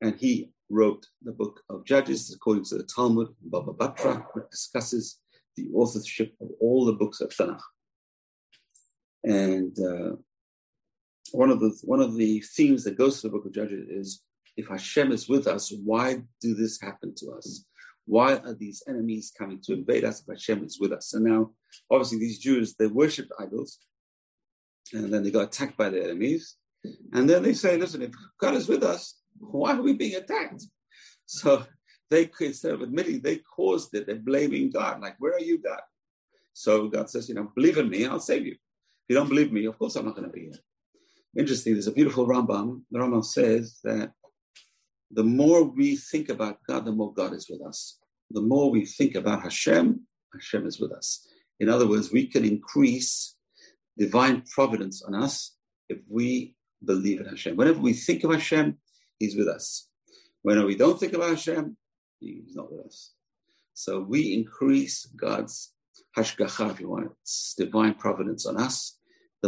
[0.01, 5.19] And he wrote the book of Judges, according to the Talmud, Baba Batra, which discusses
[5.57, 7.61] the authorship of all the books of Tanakh.
[9.25, 10.17] And uh,
[11.33, 14.23] one of the one of the themes that goes to the book of Judges is
[14.57, 17.65] if Hashem is with us, why do this happen to us?
[18.07, 21.13] Why are these enemies coming to invade us if Hashem is with us?
[21.13, 21.51] And now,
[21.91, 23.79] obviously, these Jews, they worshipped idols,
[24.93, 26.57] and then they got attacked by their enemies.
[27.13, 30.63] And then they say, listen, if God is with us, why are we being attacked?
[31.27, 31.65] So
[32.11, 35.01] they instead of admitting they caused it, they're blaming God.
[35.01, 35.81] Like, where are you, God?
[36.53, 38.53] So God says, you know, believe in me, I'll save you.
[38.53, 40.53] If you don't believe me, of course I'm not going to be here.
[41.39, 42.83] Interesting, there's a beautiful Rambam.
[42.91, 44.13] The Rambam says that
[45.11, 47.99] the more we think about God, the more God is with us.
[48.31, 50.01] The more we think about Hashem,
[50.33, 51.27] Hashem is with us.
[51.61, 53.37] In other words, we can increase
[53.99, 55.55] divine providence on us
[55.89, 57.57] if we believe in Hashem.
[57.57, 58.79] Whenever we think of Hashem,
[59.19, 59.89] He's with us.
[60.43, 61.77] Whenever we don't think about Hashem,
[62.21, 63.13] He's not with us.
[63.75, 65.73] So we increase God's
[66.17, 68.96] hashgacha, if you want, it's divine providence on us,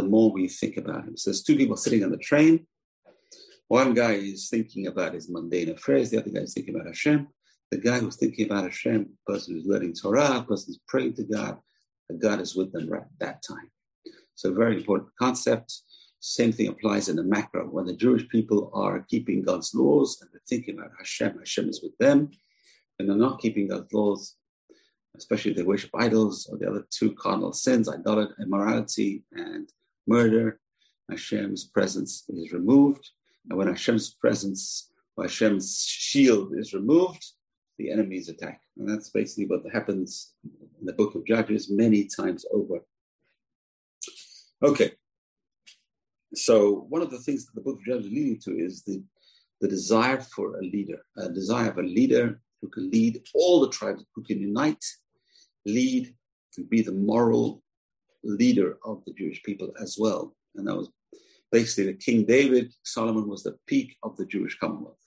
[0.01, 1.17] the more we think about Him.
[1.17, 2.65] So there's two people sitting on the train.
[3.69, 7.27] One guy is thinking about his mundane affairs, the other guy is thinking about Hashem.
[7.69, 11.13] The guy who's thinking about Hashem, the person who's learning Torah, the person who's praying
[11.15, 11.59] to God,
[12.19, 13.69] God is with them right at that time.
[14.33, 15.81] So, very important concept.
[16.19, 17.67] Same thing applies in the macro.
[17.67, 21.81] When the Jewish people are keeping God's laws and they're thinking about Hashem, Hashem is
[21.83, 22.31] with them.
[22.97, 24.35] And they're not keeping God's laws,
[25.15, 29.69] especially if they worship idols or the other two cardinal sins, idolatry, immorality, and
[30.15, 30.59] murder,
[31.09, 33.05] Hashem's presence is removed.
[33.49, 37.23] And when Hashem's presence, or Hashem's shield is removed,
[37.77, 38.61] the enemies attack.
[38.77, 40.33] And that's basically what happens
[40.79, 42.79] in the book of Judges many times over.
[44.61, 44.91] Okay.
[46.35, 49.01] So one of the things that the book of Judges is leading to is the,
[49.61, 53.69] the desire for a leader, a desire of a leader who can lead all the
[53.69, 54.83] tribes, who can unite,
[55.65, 56.13] lead,
[56.57, 57.63] and be the moral
[58.23, 60.35] leader of the Jewish people as well.
[60.55, 60.89] And that was
[61.51, 64.97] basically the King David, Solomon was the peak of the Jewish Commonwealth.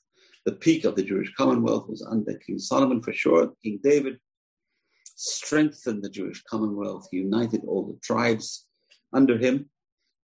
[0.45, 3.53] The peak of the Jewish Commonwealth was under King Solomon for sure.
[3.63, 4.19] King David
[5.15, 8.67] strengthened the Jewish Commonwealth, he united all the tribes
[9.13, 9.71] under him,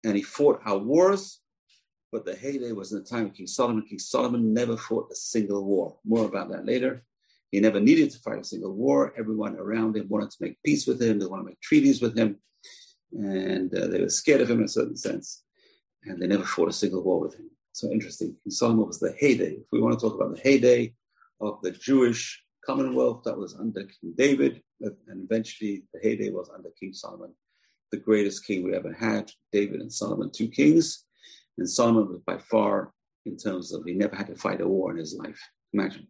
[0.04, 1.42] and he fought our wars.
[2.12, 3.86] But the heyday was in the time of King Solomon.
[3.86, 5.98] King Solomon never fought a single war.
[6.06, 7.04] More about that later.
[7.52, 9.14] He never needed to fight a single war.
[9.18, 11.20] Everyone around him wanted to make peace with him.
[11.20, 12.38] They wanted to make treaties with him.
[13.12, 15.44] And uh, they were scared of him in a certain sense
[16.06, 17.50] and they never fought a single war with him.
[17.74, 18.36] So interesting.
[18.44, 19.54] King Solomon was the heyday.
[19.54, 20.94] If we want to talk about the heyday
[21.42, 26.70] of the Jewish Commonwealth, that was under King David, and eventually the heyday was under
[26.80, 27.34] King Solomon,
[27.92, 29.32] the greatest king we ever had.
[29.52, 31.04] David and Solomon, two kings,
[31.58, 32.94] and Solomon was by far,
[33.26, 35.42] in terms of he never had to fight a war in his life.
[35.74, 36.08] Imagine,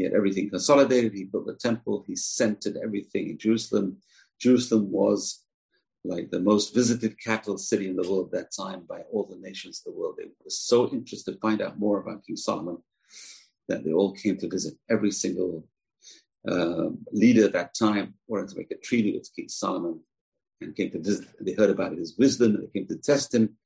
[0.00, 1.12] he had everything consolidated.
[1.12, 2.04] He built the temple.
[2.06, 3.98] He centered everything in Jerusalem.
[4.40, 5.44] Jerusalem was
[6.04, 9.36] like the most visited capital city in the world at that time by all the
[9.36, 10.14] nations of the world.
[10.16, 12.78] They were so interested to find out more about King Solomon
[13.68, 14.72] that they all came to visit.
[14.88, 15.68] Every single
[16.48, 20.00] uh, leader at that time wanted to make a treaty with King Solomon
[20.62, 21.28] and came to visit.
[21.42, 23.58] They heard about his wisdom and they came to test him.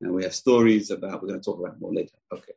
[0.00, 2.16] And we have stories about, we're going to talk about more later.
[2.32, 2.54] Okay.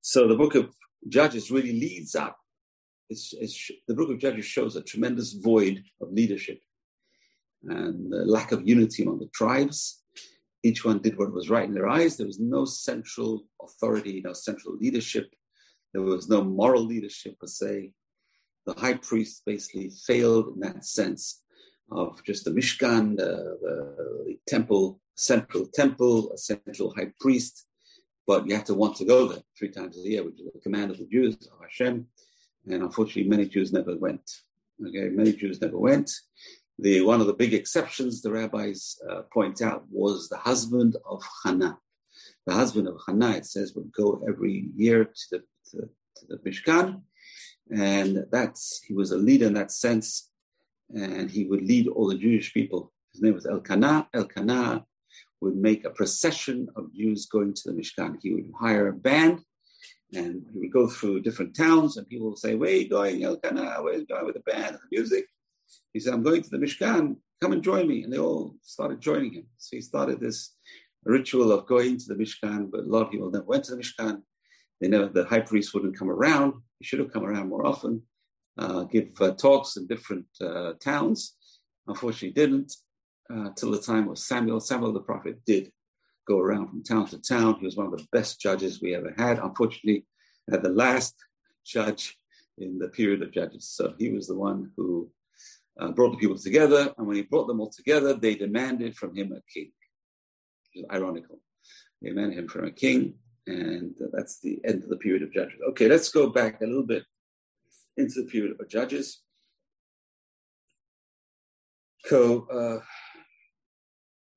[0.00, 0.74] So the book of
[1.08, 2.38] Judges really leads up.
[3.10, 6.60] It's, it's, the book of Judges shows a tremendous void of leadership
[7.66, 10.02] and the lack of unity among the tribes.
[10.62, 12.16] Each one did what was right in their eyes.
[12.16, 15.30] There was no central authority, no central leadership.
[15.92, 17.92] There was no moral leadership per se.
[18.66, 21.42] The high priest basically failed in that sense
[21.90, 27.66] of just the Mishkan, the, the temple, central temple, a central high priest.
[28.26, 30.60] But you have to want to go there three times a year, which is the
[30.60, 32.06] command of the Jews, of Hashem.
[32.66, 34.30] And unfortunately, many Jews never went.
[34.86, 36.10] Okay, many Jews never went.
[36.78, 41.22] The, one of the big exceptions the rabbis uh, point out was the husband of
[41.44, 41.78] Hannah.
[42.46, 45.38] The husband of Hannah, it says, would go every year to the,
[45.70, 47.02] to, to the Mishkan.
[47.70, 50.30] And that's, he was a leader in that sense.
[50.94, 52.92] And he would lead all the Jewish people.
[53.12, 54.08] His name was Elkanah.
[54.12, 54.84] Elkanah
[55.44, 58.16] would make a procession of Jews going to the Mishkan.
[58.20, 59.40] He would hire a band
[60.12, 63.22] and he would go through different towns and people would say, Where are you going,
[63.22, 63.82] Elkanah?
[63.82, 65.26] Where are you going with the band and the music?
[65.92, 68.02] He said, I'm going to the Mishkan, come and join me.
[68.02, 69.46] And they all started joining him.
[69.58, 70.54] So he started this
[71.04, 73.82] ritual of going to the Mishkan, but a lot of people never went to the
[73.82, 74.22] Mishkan.
[74.80, 76.54] They never, the high priest wouldn't come around.
[76.78, 78.02] He should have come around more often,
[78.58, 81.36] uh, give uh, talks in different uh, towns.
[81.86, 82.74] Unfortunately, didn't
[83.32, 84.60] uh, till the time of Samuel.
[84.60, 85.70] Samuel the prophet did
[86.26, 87.56] go around from town to town.
[87.58, 89.38] He was one of the best judges we ever had.
[89.38, 90.06] Unfortunately,
[90.50, 91.14] had the last
[91.64, 92.16] judge
[92.58, 93.68] in the period of judges.
[93.68, 95.10] So he was the one who
[95.80, 99.16] uh, brought the people together, and when he brought them all together, they demanded from
[99.16, 99.72] him a king.
[100.72, 101.40] Which is ironical.
[102.00, 103.14] They demanded him from a king,
[103.46, 105.58] and that's the end of the period of judges.
[105.70, 107.04] Okay, let's go back a little bit
[107.96, 109.20] into the period of judges.
[112.06, 112.84] So, uh,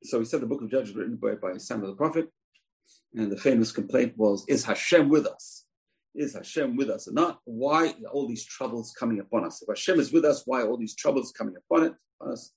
[0.04, 2.30] so we said the book of Judges written by, by Samuel the prophet,
[3.16, 5.68] and the famous complaint was, "Is Hashem with us?
[6.18, 7.40] is Hashem with us or not?
[7.46, 9.62] Why all these troubles coming upon us?
[9.62, 12.52] If Hashem is with us, why all these troubles coming upon it, us?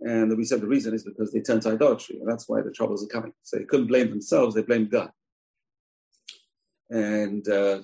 [0.00, 2.72] And we said the reason is because they turned to idolatry, and that's why the
[2.72, 3.32] troubles are coming.
[3.42, 5.10] So they couldn't blame themselves; they blamed God.
[6.90, 7.82] And uh,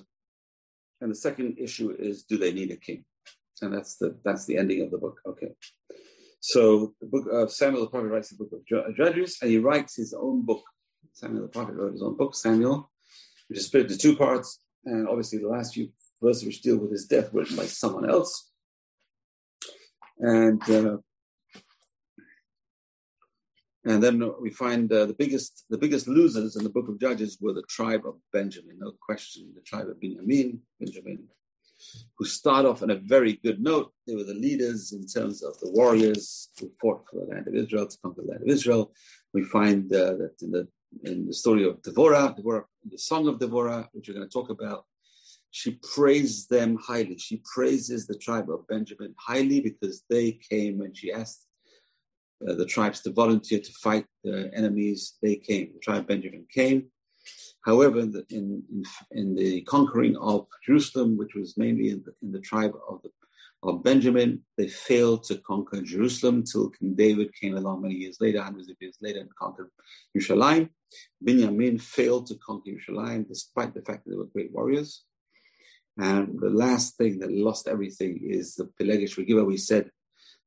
[0.99, 3.05] and the second issue is, do they need a king?
[3.61, 5.19] And that's the that's the ending of the book.
[5.25, 5.53] Okay.
[6.41, 9.95] So the book of Samuel the prophet writes the book of Judges, and he writes
[9.95, 10.63] his own book.
[11.13, 12.91] Samuel the prophet wrote his own book, Samuel,
[13.47, 14.59] which is split into two parts.
[14.83, 15.89] And obviously, the last few
[16.21, 18.51] verses which deal with his death were written by someone else.
[20.17, 20.97] And uh,
[23.85, 27.37] and then we find uh, the biggest the biggest losers in the book of Judges
[27.39, 29.51] were the tribe of Benjamin, no question.
[29.53, 31.27] The tribe of Benjamin, Benjamin,
[32.17, 33.91] who start off on a very good note.
[34.07, 37.55] They were the leaders in terms of the warriors who fought for the land of
[37.55, 38.93] Israel to conquer the land of Israel.
[39.33, 40.67] We find uh, that in the
[41.03, 44.49] in the story of Devorah, Devorah, the song of Devorah, which we're going to talk
[44.49, 44.85] about,
[45.49, 47.17] she praised them highly.
[47.17, 51.45] She praises the tribe of Benjamin highly because they came and she asked
[52.47, 55.17] uh, the tribes to volunteer to fight the enemies.
[55.21, 55.71] They came.
[55.73, 56.87] The tribe of Benjamin came.
[57.63, 58.63] However, in the, in,
[59.11, 63.11] in the conquering of Jerusalem, which was mainly in the, in the tribe of, the,
[63.61, 68.41] of Benjamin, they failed to conquer Jerusalem till King David came along many years later,
[68.41, 69.69] hundreds of years later, and conquered
[70.17, 70.69] Yerushalayim.
[71.21, 75.03] Benjamin failed to conquer Yerushalayim despite the fact that they were great warriors.
[75.97, 79.45] And the last thing that lost everything is the Pelegish Begiva.
[79.45, 79.91] We said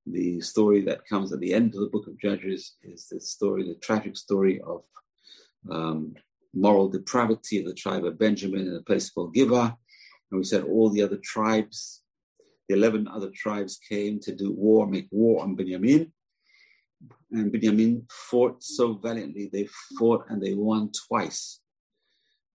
[0.07, 3.63] the story that comes at the end of the book of Judges is the story,
[3.63, 4.83] the tragic story of
[5.71, 6.15] um,
[6.55, 9.77] moral depravity of the tribe of Benjamin in a place called Gibeah.
[10.31, 12.03] And we said all the other tribes,
[12.69, 16.13] the 11 other tribes came to do war, make war on Benjamin.
[17.31, 19.51] And Benjamin fought so valiantly.
[19.53, 21.61] They fought and they won twice.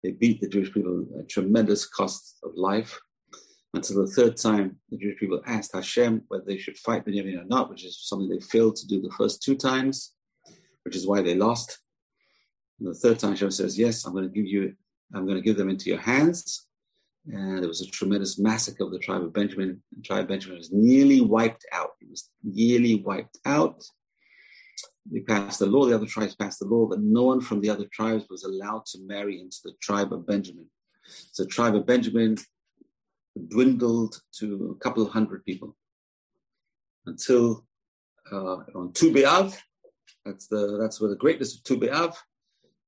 [0.03, 2.99] They beat the Jewish people at tremendous cost of life.
[3.73, 7.45] Until the third time, the Jewish people asked Hashem whether they should fight Benjamin or
[7.45, 10.13] not, which is something they failed to do the first two times,
[10.83, 11.79] which is why they lost.
[12.79, 14.73] And the third time, Hashem says, "Yes, I'm going to give you,
[15.13, 16.67] I'm going to give them into your hands."
[17.27, 19.81] And there was a tremendous massacre of the tribe of Benjamin.
[19.95, 21.91] The tribe of Benjamin was nearly wiped out.
[21.99, 23.83] It was nearly wiped out.
[25.11, 25.85] They passed the law.
[25.85, 28.85] The other tribes passed the law that no one from the other tribes was allowed
[28.87, 30.67] to marry into the tribe of Benjamin.
[31.31, 32.37] So, the tribe of Benjamin
[33.49, 35.75] dwindled to a couple of hundred people
[37.05, 37.65] until
[38.31, 39.55] uh, on Tu B'Av,
[40.25, 42.15] that's the that's where the greatness of Tu B'Av,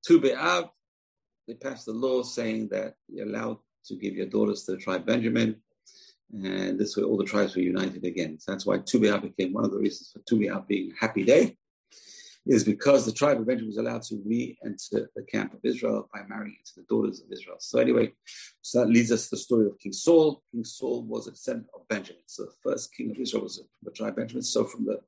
[0.07, 4.77] Tu they passed the law saying that you're allowed to give your daughters to the
[4.77, 5.61] tribe Benjamin,
[6.31, 8.39] and this way all the tribes were united again.
[8.39, 11.57] So that's why Tu became one of the reasons for Tu being a happy day,
[12.45, 16.21] is because the tribe of Benjamin was allowed to re-enter the camp of Israel by
[16.29, 17.57] marrying into the daughters of Israel.
[17.59, 18.13] So anyway,
[18.61, 20.41] so that leads us to the story of King Saul.
[20.53, 22.23] King Saul was a descendant of Benjamin.
[22.27, 24.43] So the first king of Israel was from the tribe Benjamin.
[24.43, 25.01] So from the,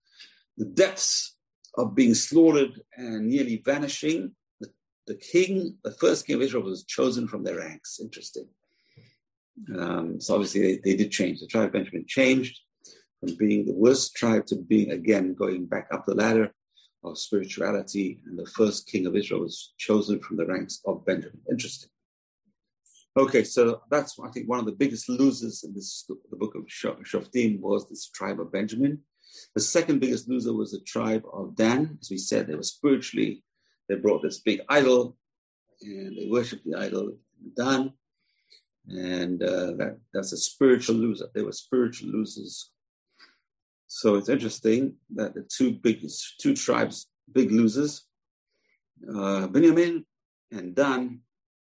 [0.57, 1.37] the depths
[1.75, 4.35] of being slaughtered and nearly vanishing,
[5.09, 7.99] the, king, the first king of Israel was chosen from their ranks.
[7.99, 8.47] Interesting.
[9.77, 11.39] Um, so obviously they, they did change.
[11.39, 12.59] The tribe of Benjamin changed
[13.19, 16.53] from being the worst tribe to being again going back up the ladder
[17.03, 21.39] of spirituality, and the first king of Israel was chosen from the ranks of Benjamin.
[21.49, 21.89] Interesting.
[23.17, 26.65] Okay, so that's I think one of the biggest losers in this the book of
[26.67, 28.99] Shoftim was this tribe of Benjamin.
[29.55, 31.97] The second biggest loser was the tribe of Dan.
[32.01, 33.43] As we said, they were spiritually
[33.89, 35.17] they brought this big idol
[35.81, 37.17] and they worshipped the idol
[37.55, 37.93] Dan,
[38.87, 41.27] and uh, that that's a spiritual loser.
[41.33, 42.71] They were spiritual losers
[43.91, 48.05] so it's interesting that the two biggest, two tribes, big losers,
[49.11, 50.05] uh, Benjamin
[50.51, 51.21] and Dan,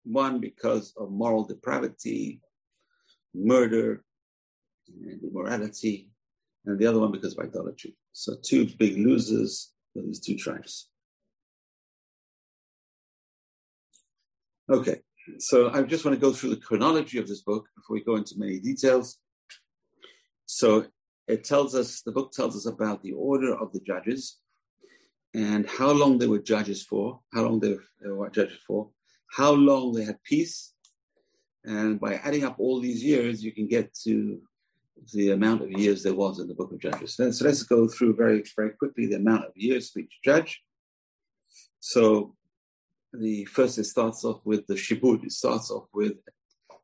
[0.03, 2.41] one because of moral depravity,
[3.36, 4.03] murder,
[4.88, 6.10] and immorality,
[6.65, 7.95] and the other one because of idolatry.
[8.13, 10.89] So two big losers for these two tribes.
[14.69, 14.99] Okay,
[15.39, 18.17] so I just want to go through the chronology of this book before we go
[18.17, 19.17] into many details.
[20.45, 20.88] So
[21.28, 24.39] it tells us, the book tells us about the order of the judges
[25.34, 28.89] and how long they were judges for, how long they were uh, judges for,
[29.32, 30.74] how long they had peace.
[31.63, 34.41] And by adding up all these years, you can get to
[35.13, 37.15] the amount of years there was in the book of Judges.
[37.15, 40.61] So let's go through very, very quickly the amount of years for each judge.
[41.80, 42.36] So
[43.14, 45.24] the first, it starts off with the Shibud.
[45.24, 46.14] It starts off with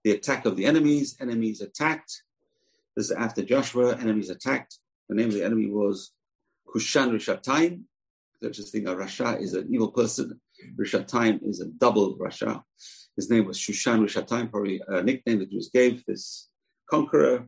[0.03, 1.17] the attack of the enemies.
[1.19, 2.24] Enemies attacked.
[2.95, 4.80] This is after Joshua, enemies attacked.
[5.09, 6.11] The name of the enemy was
[6.67, 7.84] Kushan Rishatayim.
[8.41, 10.39] Such a thing, a Rasha is an evil person.
[10.76, 12.61] Rishatayim is a double Rasha.
[13.15, 16.49] His name was Shushan Rishatayim, probably a nickname the Jews gave this
[16.89, 17.47] conqueror.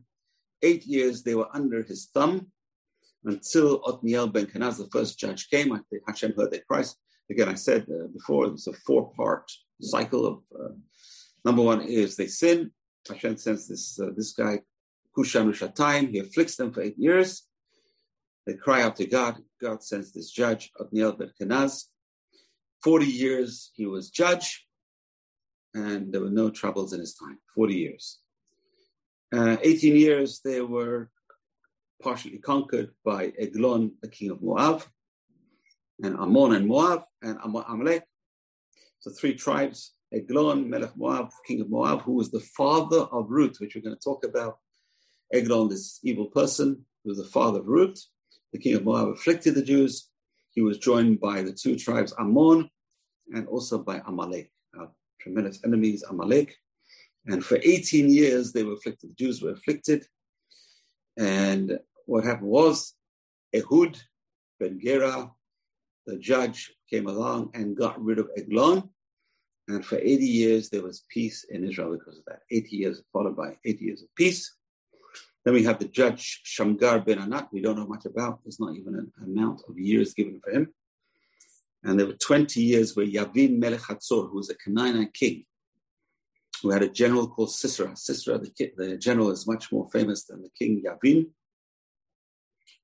[0.62, 2.50] Eight years they were under his thumb
[3.24, 5.78] until Otniel ben Kenaz, the first judge, came.
[6.06, 6.94] Hashem heard their cries.
[7.30, 9.50] Again, I said uh, before, it's a four part
[9.80, 10.74] cycle of uh,
[11.44, 12.70] number one is they sin.
[13.08, 14.60] Hashem sends this, uh, this guy,
[15.16, 17.42] Kushan Rishatayim, he afflicts them for eight years.
[18.46, 19.38] They cry out to God.
[19.60, 21.84] God sends this judge, Otniel ben Kenaz.
[22.82, 24.66] 40 years he was judge,
[25.74, 27.38] and there were no troubles in his time.
[27.54, 28.20] 40 years.
[29.34, 31.10] Uh, 18 years they were
[32.00, 34.84] partially conquered by Eglon, the king of Moab,
[36.02, 38.04] and Ammon and Moab, and Amalek.
[39.00, 43.56] So three tribes, Eglon, Melech Moab, king of Moab, who was the father of Ruth,
[43.60, 44.58] which we're going to talk about.
[45.32, 48.02] Eglon, this evil person, who was the father of Ruth.
[48.52, 50.08] The king of Moab afflicted the Jews.
[50.52, 52.70] He was joined by the two tribes, Ammon,
[53.34, 54.90] and also by Amalek, our
[55.20, 56.56] tremendous enemies, Amalek.
[57.26, 59.10] And for 18 years, they were afflicted.
[59.10, 60.06] The Jews were afflicted.
[61.18, 62.94] And what happened was
[63.54, 63.98] Ehud
[64.60, 65.30] ben Gera,
[66.06, 68.88] the judge, came along and got rid of Eglon.
[69.68, 72.40] And for 80 years, there was peace in Israel because of that.
[72.50, 74.54] 80 years followed by 80 years of peace.
[75.44, 78.40] Then we have the judge Shamgar ben Anat, we don't know much about.
[78.44, 80.72] There's not even an amount of years given for him.
[81.84, 85.44] And there were 20 years where Yavin Melech Hatzor, who was a Canaanite king,
[86.62, 87.96] who had a general called Sisera.
[87.96, 91.28] Sisera, the, the general, is much more famous than the king Yavin,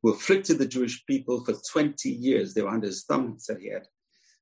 [0.03, 2.55] who afflicted the Jewish people for 20 years.
[2.55, 3.37] They were under his thumb.
[3.39, 3.87] Said he had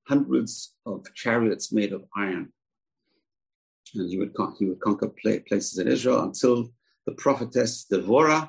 [0.08, 2.52] hundreds of chariots made of iron.
[3.94, 6.70] And he would, he would conquer places in Israel until
[7.06, 8.48] the prophetess Devorah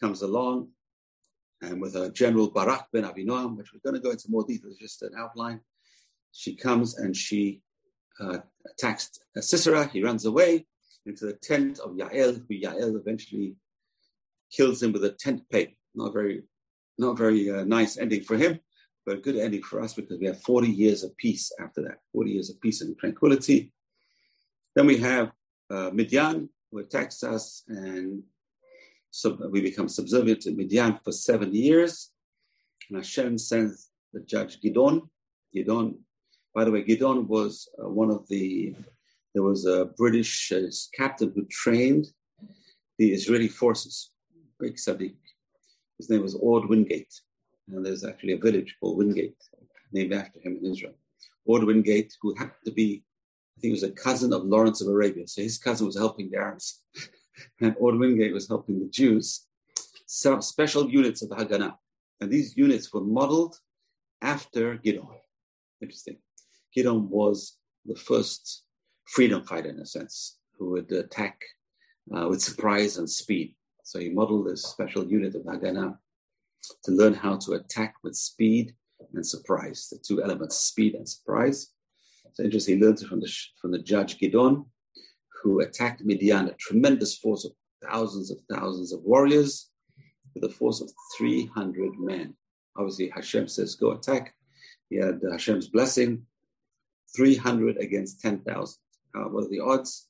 [0.00, 0.68] comes along
[1.62, 4.72] and with her general Barak ben Avinoam, which we're going to go into more detail,
[4.78, 5.60] just an outline.
[6.32, 7.62] She comes and she
[8.20, 8.38] uh,
[8.70, 9.10] attacks
[9.40, 9.86] Sisera.
[9.86, 10.66] He runs away
[11.06, 13.56] into the tent of Yael, who Yael eventually
[14.52, 15.75] kills him with a tent peg.
[15.96, 16.42] Not very,
[16.98, 18.60] not very uh, nice ending for him,
[19.04, 21.98] but a good ending for us because we have 40 years of peace after that.
[22.12, 23.72] 40 years of peace and tranquility.
[24.74, 25.32] Then we have
[25.70, 28.22] uh, Midian, who attacks us, and
[29.10, 32.10] so we become subservient to Midian for seven years.
[32.88, 35.08] And Hashem sends the judge Gidon.
[35.54, 35.96] Gidon
[36.56, 38.74] by the way, Gidon was uh, one of the,
[39.34, 40.62] there was a British uh,
[40.94, 42.06] captain who trained
[42.96, 44.10] the Israeli forces,
[44.58, 45.16] big Sadiq.
[45.98, 47.20] His name was Ord Wingate.
[47.68, 49.36] And there's actually a village called Wingate
[49.92, 50.94] named after him in Israel.
[51.44, 53.02] Ord Wingate, who happened to be,
[53.56, 55.26] I think he was a cousin of Lawrence of Arabia.
[55.26, 56.82] So his cousin was helping the Arabs.
[57.60, 59.46] and Ord Wingate was helping the Jews
[60.06, 61.76] set up special units of the Haganah.
[62.20, 63.56] And these units were modeled
[64.22, 65.08] after Gidon.
[65.80, 66.18] Interesting.
[66.76, 68.64] Gidon was the first
[69.04, 71.40] freedom fighter, in a sense, who would attack
[72.14, 73.55] uh, with surprise and speed.
[73.86, 75.96] So he modeled this special unit of Haganah
[76.82, 78.74] to learn how to attack with speed
[79.14, 81.68] and surprise, the two elements, speed and surprise.
[82.32, 83.32] So interesting, he learned it from the,
[83.62, 84.66] from the judge Gidon,
[85.40, 87.52] who attacked Midian, a tremendous force of
[87.88, 89.70] thousands of thousands of warriors
[90.34, 92.34] with a force of 300 men.
[92.76, 94.34] Obviously, Hashem says, go attack.
[94.90, 96.26] He had Hashem's blessing.
[97.16, 98.76] 300 against 10,000.
[99.14, 100.08] Uh, what are the odds?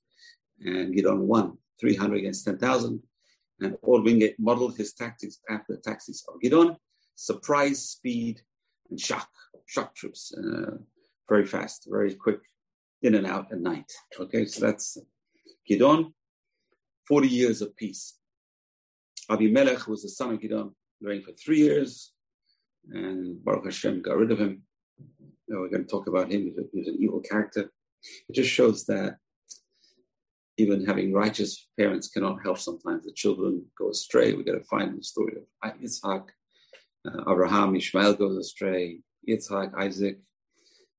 [0.61, 3.03] And Gidon won 300 against 10,000.
[3.61, 6.77] And Ord Wingate modeled his tactics after the tactics of Gidon
[7.19, 8.43] surprise, speed,
[8.91, 9.31] and shock,
[9.65, 10.35] shock troops.
[10.37, 10.77] Uh,
[11.27, 12.41] very fast, very quick,
[13.01, 13.91] in and out at night.
[14.21, 14.99] Okay, so that's
[15.69, 16.13] Gidon.
[17.09, 18.19] 40 years of peace.
[19.31, 22.13] Abimelech was the son of Gidon, reigned for three years,
[22.91, 24.63] and Baruch Hashem got rid of him
[25.49, 26.53] know, we're going to talk about him.
[26.73, 27.71] He's an evil character.
[28.29, 29.17] It just shows that
[30.59, 34.33] even having righteous parents cannot help sometimes the children go astray.
[34.33, 36.29] We got to find the story of Yitzhak,
[37.07, 40.19] uh, Abraham, Ishmael goes astray, Yitzhak, Isaac,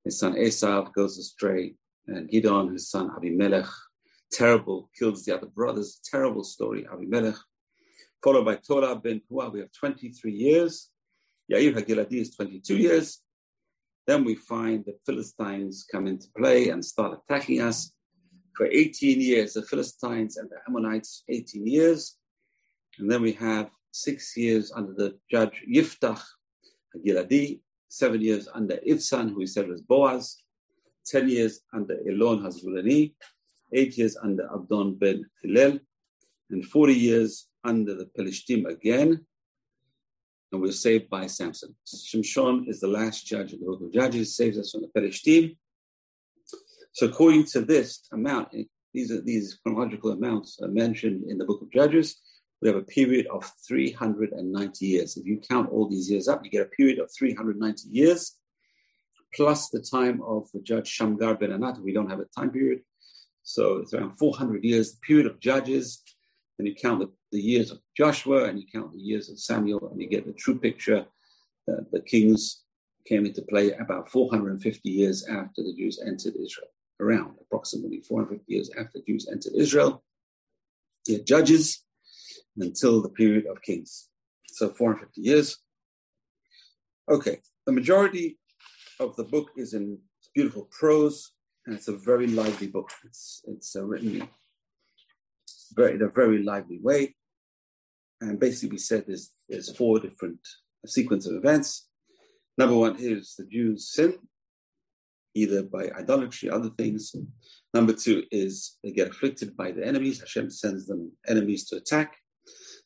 [0.07, 1.75] his son Esav goes astray,
[2.07, 3.67] and Gidon, his son Abimelech,
[4.31, 5.99] terrible, kills the other brothers.
[6.03, 7.35] Terrible story, Abimelech.
[8.23, 10.89] Followed by Tola ben Puah, we have 23 years.
[11.51, 13.21] Yair Hagiladi is 22 years.
[14.05, 17.91] Then we find the Philistines come into play and start attacking us.
[18.57, 22.17] For 18 years, the Philistines and the Ammonites, 18 years.
[22.97, 26.23] And then we have six years under the judge Yiftach
[27.05, 30.41] Giladi, seven years under Ibzan, who we said was Boaz,
[31.05, 33.13] 10 years under Elon Hazvuleni,
[33.73, 35.79] eight years under Avdon ben Hillel,
[36.49, 39.23] and 40 years under the Pelishtim again,
[40.51, 41.75] and we're saved by Samson.
[41.85, 45.57] Shimshon is the last judge of the book of Judges, saves us from the Pelishtim.
[46.97, 51.45] So according to this amount, eh, these are these chronological amounts are mentioned in the
[51.45, 52.19] book of Judges.
[52.59, 55.15] We have a period of 390 years.
[55.15, 58.39] If you count all these years up, you get a period of 390 years,
[59.35, 61.79] plus the time of the judge Shamgar ben Anat.
[61.83, 62.79] We don't have a time period.
[63.43, 66.01] So it's around 400 years, the period of Judges.
[66.57, 69.87] Then you count the, the years of Joshua and you count the years of Samuel,
[69.91, 71.05] and you get the true picture
[71.67, 72.63] that the kings
[73.05, 76.69] came into play about 450 years after the Jews entered Israel,
[76.99, 80.03] around approximately 450 years after Jews entered Israel.
[81.07, 81.83] You judges
[82.57, 84.09] until the period of kings.
[84.47, 85.57] So 450 years.
[87.09, 88.37] Okay, the majority
[88.99, 89.99] of the book is in
[90.35, 91.31] beautiful prose,
[91.65, 92.89] and it's a very lively book.
[93.05, 94.27] It's it's uh, written
[95.75, 97.15] very, in a very lively way,
[98.19, 100.39] and basically we said there's there's four different
[100.85, 101.87] sequence of events.
[102.57, 104.15] Number one is the Jews sin,
[105.37, 107.15] either by idolatry, other things.
[107.73, 110.19] Number two is they get afflicted by the enemies.
[110.19, 112.17] Hashem sends them enemies to attack.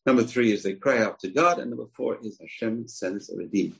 [0.05, 1.59] Number three is they cry out to God.
[1.59, 3.75] And number four is Hashem sends a redeemer.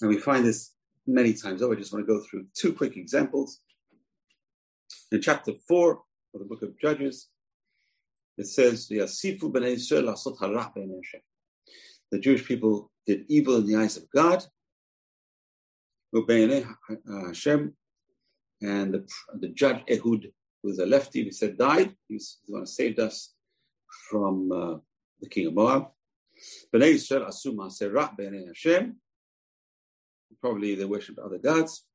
[0.00, 0.74] And we find this
[1.06, 1.74] many times over.
[1.74, 3.60] I just want to go through two quick examples.
[5.12, 6.02] In chapter four
[6.34, 7.28] of the book of Judges,
[8.36, 8.98] it says, The
[12.18, 14.44] Jewish people did evil in the eyes of God.
[16.12, 17.74] Hashem,
[18.62, 19.08] and the,
[19.38, 20.32] the judge Ehud,
[20.62, 21.94] who was a lefty, we said died.
[22.08, 23.34] He's the one who saved us
[24.10, 24.76] from uh,
[25.20, 25.86] the king of Moab.
[26.74, 28.96] Bnei Yisrael asu Hashem.
[30.40, 31.86] Probably they worshipped other gods.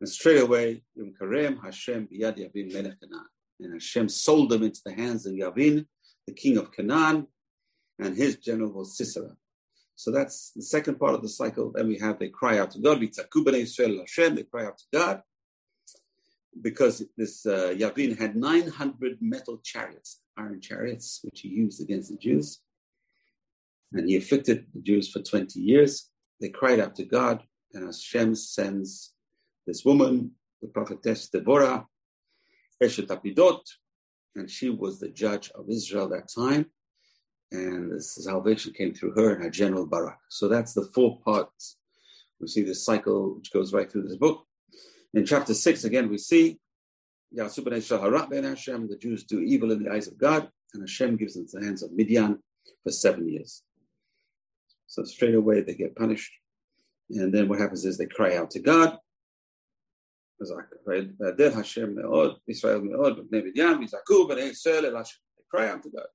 [0.00, 3.26] And straight away, Yom Karem Hashem biyad Yavin melech Canaan.
[3.60, 5.86] And Hashem sold them into the hands of Yavin,
[6.26, 7.26] the king of Canaan,
[7.98, 9.36] and his general was Sisera.
[9.94, 11.72] So that's the second part of the cycle.
[11.72, 15.22] Then we have they cry out to God, they cry out to God.
[16.60, 17.74] Because this uh,
[18.18, 22.60] had 900 metal chariots, iron chariots, which he used against the Jews.
[23.92, 26.10] And he afflicted the Jews for 20 years.
[26.40, 29.14] They cried out to God, and Hashem sends
[29.66, 31.86] this woman, the prophetess Deborah,
[32.82, 33.62] Eshet Apidot,
[34.34, 36.66] and she was the judge of Israel that time
[37.52, 40.18] and salvation came through her and her general Barak.
[40.28, 41.76] So that's the four parts.
[42.40, 44.46] We see this cycle which goes right through this book.
[45.14, 46.58] In chapter six, again, we see
[48.88, 51.64] the Jews do evil in the eyes of God, and Hashem gives them to the
[51.64, 52.42] hands of Midian
[52.82, 53.62] for seven years.
[54.86, 56.32] So straight away they get punished.
[57.10, 58.98] And then what happens is they cry out to God.
[60.40, 60.46] They
[65.50, 66.06] cry out to God.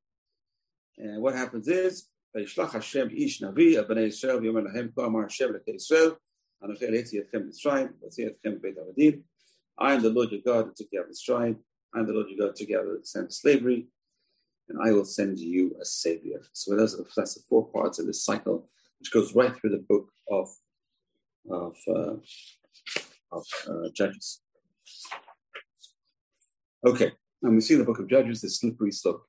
[0.99, 5.25] And what happens is, וישלח השם איש נביא אל בני ישראל ויאמר להם כה אמר
[5.27, 6.11] השם אלוקי ישראל
[6.65, 9.23] אנוכי העליתי אתכם ממצרים והוציא אתכם מבית עבדים
[9.81, 11.57] I am the Lord your God who took you out of Mitzrayim
[11.95, 13.87] I am the Lord your God who took you out of the slavery
[14.69, 16.41] and I will send you a savior.
[16.53, 18.69] So those are the, that's the four parts of this cycle,
[18.99, 20.49] which goes right through the book of
[21.51, 22.15] of, uh,
[23.33, 24.41] of uh, Judges.
[26.87, 27.11] Okay,
[27.43, 29.27] and we see in the book of Judges the slippery slope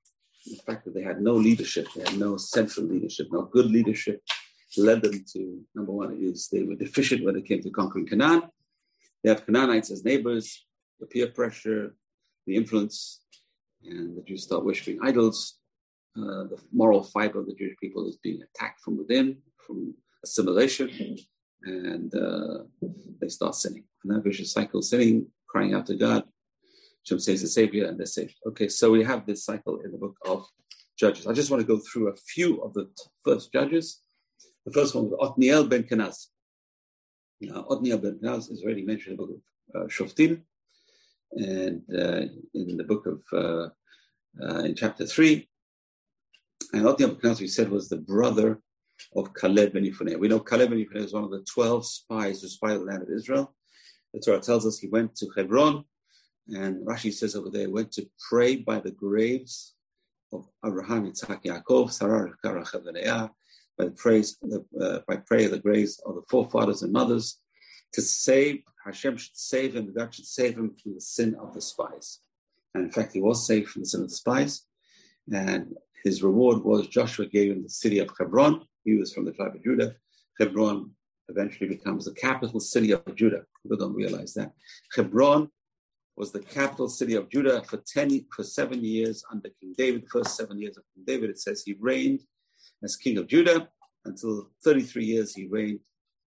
[0.50, 4.22] the fact that they had no leadership, they had no central leadership, no good leadership,
[4.76, 8.42] led them to number one is they were deficient when it came to conquering Canaan.
[9.22, 10.66] They have Canaanites as neighbors,
[11.00, 11.94] the peer pressure,
[12.46, 13.22] the influence,
[13.84, 15.58] and the Jews start worshiping idols.
[16.16, 19.94] Uh, the moral fiber of the Jewish people is being attacked from within, from
[20.24, 21.16] assimilation,
[21.62, 22.64] and uh,
[23.20, 23.84] they start sinning.
[24.02, 26.24] And that vicious cycle, sinning, crying out to God,
[27.04, 28.34] Shem says the Savior and they're saved.
[28.46, 30.46] Okay, so we have this cycle in the book of
[30.98, 31.26] Judges.
[31.26, 32.90] I just want to go through a few of the
[33.24, 34.02] first judges.
[34.66, 36.26] The first one was Othniel ben Kenaz.
[37.40, 39.40] Now, Othniel ben Kenaz is already mentioned in the book
[39.74, 40.42] of uh, Shoftim
[41.32, 42.22] and uh,
[42.54, 43.68] in the book of, uh,
[44.42, 45.48] uh, in chapter 3.
[46.72, 48.60] And Othniel ben Kenaz, we said, was the brother
[49.14, 50.18] of Caleb ben Yefuneh.
[50.18, 53.02] We know Caleb ben Yefuneh is one of the 12 spies who spied the land
[53.02, 53.54] of Israel.
[54.12, 55.84] The Torah tells us he went to Hebron
[56.48, 59.74] and Rashi says over there, went to pray by the graves
[60.32, 63.30] of Abraham, Yitzhak, Yaakov, Sarah, Rachel, and
[63.76, 64.36] by the praise,
[64.80, 67.38] uh, by prayer the graves of the forefathers and mothers,
[67.92, 69.92] to save Hashem should save him.
[69.92, 72.20] God should save him from the sin of the spies.
[72.74, 74.62] And in fact, he was saved from the sin of the spies.
[75.32, 75.74] And
[76.04, 78.62] his reward was Joshua gave him the city of Hebron.
[78.84, 79.94] He was from the tribe of Judah.
[80.38, 80.90] Hebron
[81.28, 83.42] eventually becomes the capital city of Judah.
[83.62, 84.52] People don't realize that.
[84.94, 85.50] Hebron
[86.18, 90.02] was the capital city of Judah for 10, for seven years under King David.
[90.02, 92.22] The first seven years of King David, it says he reigned
[92.82, 93.68] as king of Judah
[94.04, 95.78] until 33 years he reigned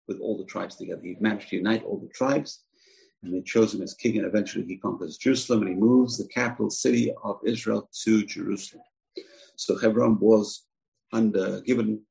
[0.08, 1.00] with all the tribes together.
[1.04, 2.64] He managed to unite all the tribes.
[3.22, 6.28] and they chose him as king, and eventually he conquers Jerusalem, and he moves the
[6.28, 8.84] capital city of Israel to Jerusalem.
[9.56, 10.66] So Hebron was
[11.12, 12.02] under given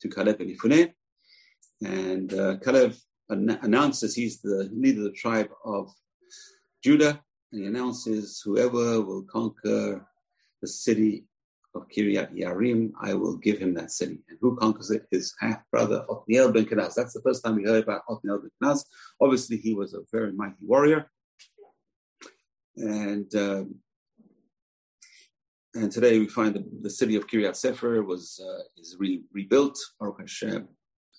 [0.00, 0.92] to Caleb and Yefuneh,
[1.84, 2.94] and uh, Caleb
[3.28, 5.90] an- announces he's the leader of the tribe of
[6.82, 7.20] Judah,
[7.52, 10.06] and he announces whoever will conquer
[10.60, 11.24] the city
[11.74, 14.20] of Kiryat Yarim, I will give him that city.
[14.28, 15.06] And who conquers it?
[15.10, 16.94] His half brother, Othniel ben Kenaz.
[16.94, 18.84] That's the first time we heard about Othniel ben Kenaz.
[19.20, 21.10] Obviously, he was a very mighty warrior.
[22.76, 23.76] And um,
[25.74, 29.78] and today we find the, the city of Kiryat Sefer was uh, is re- rebuilt,
[30.00, 30.68] Baruch Hashem.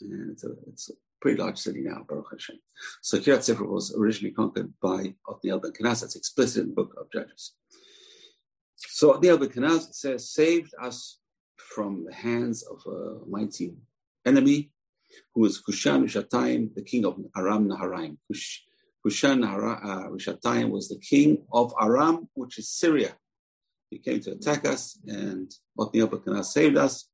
[0.02, 2.58] And it's a, it's a pretty large city now, Baruch Hashem.
[3.02, 6.02] So Kiryat Sefer was originally conquered by Othniel ben Kenaz.
[6.02, 7.54] That's explicit in the book of Judges.
[8.76, 11.20] So the ben Kenaz says, saved us
[11.58, 13.76] from the hands of a mighty
[14.26, 14.72] enemy,
[15.34, 18.18] who was Kushan Rishatayim, the king of Aram Naharaim.
[18.28, 18.62] Kush,
[19.06, 23.16] Kushan uh, Rishatayim was the king of Aram, which is Syria.
[23.90, 27.10] He came to attack us, and Othniel ben Kenaz saved us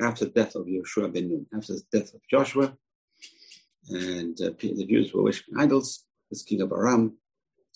[0.00, 2.76] after the death of Joshua ben Nun, after the death of Joshua.
[3.90, 6.04] And uh, the Jews were worshiping idols.
[6.30, 7.16] This king of Aram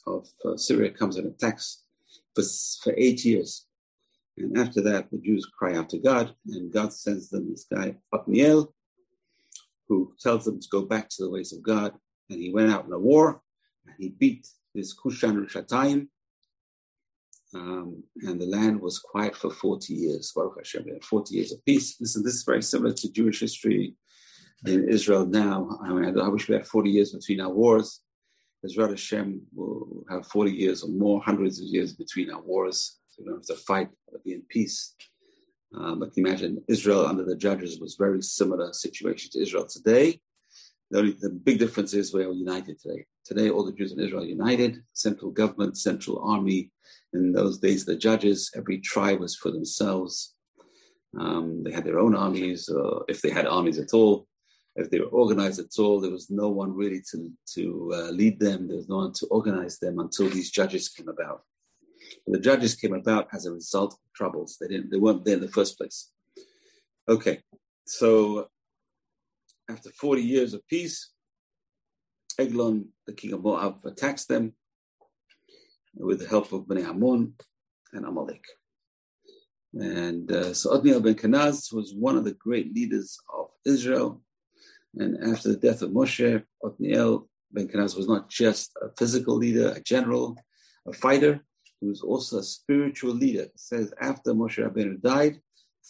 [0.07, 1.83] of uh, Syria comes and attacks
[2.35, 2.43] for,
[2.83, 3.67] for eight years.
[4.37, 7.97] And after that, the Jews cry out to God, and God sends them this guy,
[8.13, 8.73] Othniel,
[9.89, 11.93] who tells them to go back to the ways of God.
[12.31, 13.43] And he went out in a war,
[13.87, 16.09] and he beat this Kushan Rishatayim,
[17.55, 20.33] um, and the land was quiet for 40 years.
[20.35, 21.97] Baruch Hashem, 40 years of peace.
[22.01, 23.95] Listen, this is very similar to Jewish history
[24.67, 25.79] in Israel now.
[25.83, 28.01] I mean, I wish we had 40 years between our wars.
[28.65, 32.99] Israel Hashem will have 40 years or more, hundreds of years between our wars.
[33.19, 34.95] We don't have to fight, but be in peace.
[35.75, 40.21] Um, but imagine Israel under the judges was very similar situation to Israel today.
[40.91, 43.07] The, only, the big difference is we're united today.
[43.25, 46.71] Today, all the Jews in Israel are united, central government, central army.
[47.13, 50.35] In those days, the judges, every tribe was for themselves.
[51.19, 54.28] Um, they had their own armies, uh, if they had armies at all
[54.79, 58.39] if they were organized at all, there was no one really to, to uh, lead
[58.39, 58.69] them.
[58.69, 61.43] There was no one to organize them until these judges came about.
[62.27, 64.57] And the judges came about as a result of troubles.
[64.61, 64.91] They didn't.
[64.91, 66.11] They weren't there in the first place.
[67.09, 67.41] Okay,
[67.87, 68.49] so
[69.69, 71.11] after 40 years of peace,
[72.39, 74.53] Eglon, the king of Moab, attacks them
[75.97, 77.35] with the help of Bnei Ammon
[77.93, 78.45] and Amalek.
[79.75, 84.23] And uh, so Othniel ben Kenaz was one of the great leaders of Israel.
[84.97, 89.71] And after the death of Moshe, Otniel ben Kenaz was not just a physical leader,
[89.71, 90.37] a general,
[90.87, 91.45] a fighter,
[91.81, 93.43] he was also a spiritual leader.
[93.43, 95.41] It says after Moshe Rabbeinu died,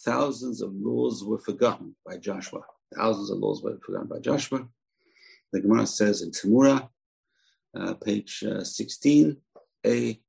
[0.03, 2.61] thousands of laws were forgotten by Joshua.
[2.95, 4.67] Thousands of laws were forgotten by Joshua.
[5.51, 6.89] The Gemara says in Temurah,
[7.75, 10.19] uh, page uh, 16a,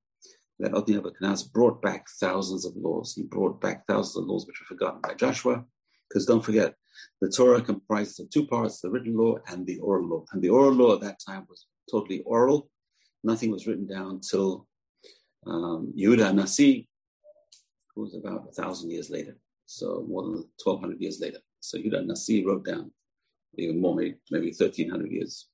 [0.58, 3.14] that Othniel ben Kenaz brought back thousands of laws.
[3.14, 5.64] He brought back thousands of laws which were forgotten by Joshua.
[6.08, 6.74] Because don't forget,
[7.20, 10.24] the Torah comprises of two parts, the written law and the oral law.
[10.32, 12.70] And the oral law at that time was totally oral.
[13.22, 14.66] Nothing was written down until
[15.46, 16.88] um, Yehuda Nasi,
[17.94, 19.36] who was about a thousand years later.
[19.66, 20.32] So more than
[20.62, 21.38] 1200 years later.
[21.60, 22.90] So Yehuda Nasi wrote down
[23.56, 25.48] even more, maybe, maybe 1300 years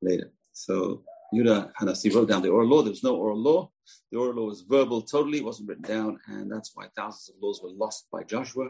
[0.00, 0.32] later.
[0.52, 2.82] So Yehuda Hanasi wrote down the oral law.
[2.82, 3.70] There was no oral law.
[4.10, 7.42] The oral law was verbal totally, it wasn't written down, and that's why thousands of
[7.42, 8.68] laws were lost by Joshua.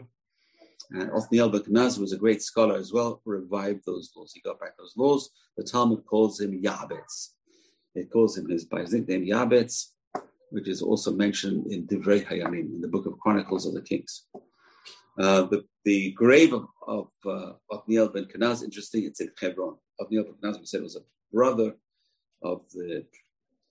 [0.91, 4.31] And Othniel ben Kenaz was a great scholar as well, revived those laws.
[4.33, 5.29] He got back those laws.
[5.57, 7.29] The Talmud calls him Yabetz.
[7.95, 9.91] It calls him his, by his nickname Yabetz,
[10.49, 14.25] which is also mentioned in Divrei Hayamim, in the book of Chronicles of the Kings.
[15.17, 19.77] Uh, the, the grave of, of uh, Othniel ben Kenaz, interesting, it's in Hebron.
[19.99, 21.01] Othniel ben Kenaz, we said, was a
[21.31, 21.75] brother
[22.41, 23.05] of the,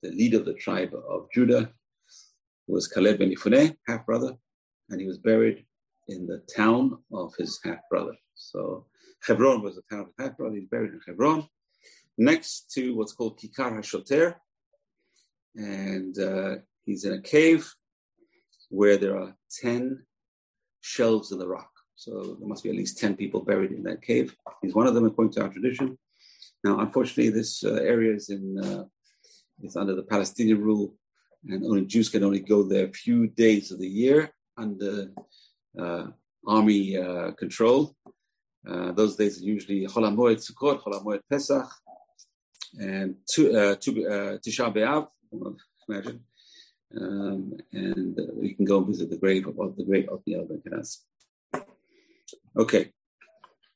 [0.03, 1.71] the leader of the tribe of Judah,
[2.67, 4.35] who was Caleb ben Yefuneh, half brother,
[4.89, 5.65] and he was buried
[6.09, 8.15] in the town of his half brother.
[8.35, 8.87] So
[9.27, 10.57] Hebron was the town of half brother.
[10.57, 11.47] He's buried in Hebron,
[12.19, 14.37] next to what's called Kikar HaShoter.
[15.55, 17.73] And uh, he's in a cave
[18.71, 20.05] where there are 10
[20.81, 21.71] shelves in the rock.
[21.95, 24.35] So there must be at least 10 people buried in that cave.
[24.61, 25.99] He's one of them according to our tradition.
[26.65, 28.85] Now, unfortunately, this uh, area is in uh,
[29.63, 30.95] it's under the Palestinian rule,
[31.49, 35.13] and only Jews can only go there a few days of the year under
[36.47, 37.97] army uh, control.
[38.69, 41.69] Uh, those days are usually Chol HaMoed Sukkot, Chol HaMoed Pesach,
[42.79, 45.09] and Tisha B'Av,
[45.89, 46.21] imagine.
[46.95, 50.99] Um, and uh, you can go visit the grave of, the great Othniel ben Kenaz.
[52.57, 52.93] Okay,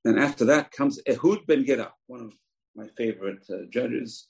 [0.04, 2.32] and after that comes Ehud ben Gera, one of
[2.74, 4.28] my favorite uh, judges.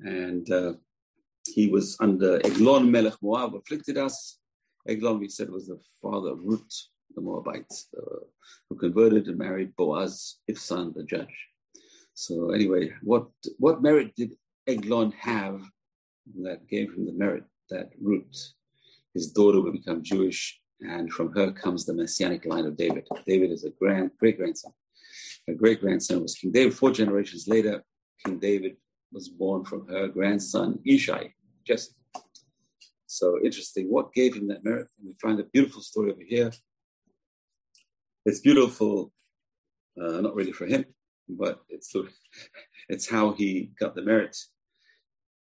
[0.00, 0.74] And uh,
[1.46, 4.38] he was under Eglon Melech Moab, afflicted us.
[4.88, 8.24] Eglon, we said, was the father of Ruth, the Moabites, uh,
[8.68, 11.34] who converted and married Boaz, son, the judge.
[12.14, 13.26] So anyway, what
[13.58, 14.32] what merit did
[14.66, 15.62] Eglon have
[16.42, 18.52] that gave him the merit that Ruth,
[19.14, 23.06] his daughter, would become Jewish, and from her comes the messianic line of David.
[23.26, 24.72] David is a grand great grandson.
[25.48, 26.74] Her great grandson was King David.
[26.74, 27.82] Four generations later,
[28.24, 28.76] King David
[29.12, 31.32] was born from her grandson Ishai,
[31.66, 31.94] Jesse.
[33.14, 33.92] So interesting.
[33.92, 34.88] What gave him that merit?
[34.98, 36.50] And we find a beautiful story over here.
[38.26, 39.12] It's beautiful,
[40.00, 40.84] uh, not really for him,
[41.28, 41.94] but it's
[42.88, 44.36] it's how he got the merit.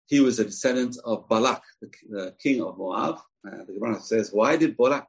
[0.05, 3.15] He was a descendant of Balak, the, the king of Moab.
[3.47, 5.07] Uh, the Gemara says, why did Balak,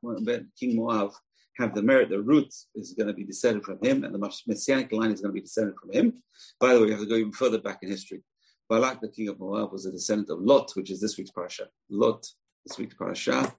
[0.58, 1.10] King Moab,
[1.58, 4.90] have the merit The root is going to be descended from him, and the messianic
[4.90, 6.22] line is going to be descended from him.
[6.58, 8.22] By the way, we have to go even further back in history.
[8.70, 11.66] Balak, the king of Moab, was a descendant of Lot, which is this week's parasha.
[11.90, 12.26] Lot,
[12.64, 13.54] this week's parasha.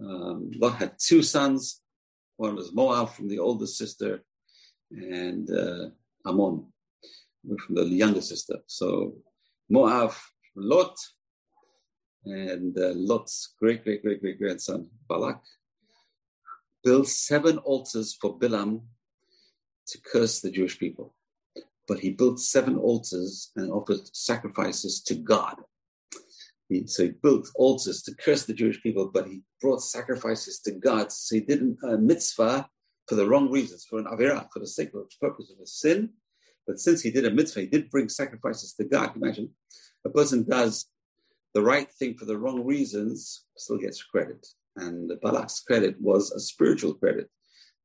[0.00, 1.80] Um, Lot had two sons.
[2.36, 4.22] One was Moab from the oldest sister,
[4.90, 5.90] and uh,
[6.26, 6.66] Ammon
[7.66, 8.58] from the younger sister.
[8.66, 9.14] So
[9.68, 10.12] Moab,
[10.56, 10.96] Lot,
[12.24, 15.42] and uh, Lot's great, great, great, great grandson, Balak,
[16.84, 18.82] built seven altars for Bilam
[19.88, 21.14] to curse the Jewish people.
[21.88, 25.56] But he built seven altars and offered sacrifices to God.
[26.72, 30.72] He, so he built altars to curse the Jewish people, but he brought sacrifices to
[30.72, 31.12] God.
[31.12, 32.68] So he did a mitzvah
[33.08, 35.66] for the wrong reasons, for an avera, for the sake of the purpose of a
[35.66, 36.10] sin.
[36.66, 39.16] But since he did a mitzvah, he did bring sacrifices to God.
[39.16, 39.50] Imagine
[40.04, 40.86] a person does
[41.54, 44.46] the right thing for the wrong reasons, still gets credit.
[44.76, 47.28] And Balak's credit was a spiritual credit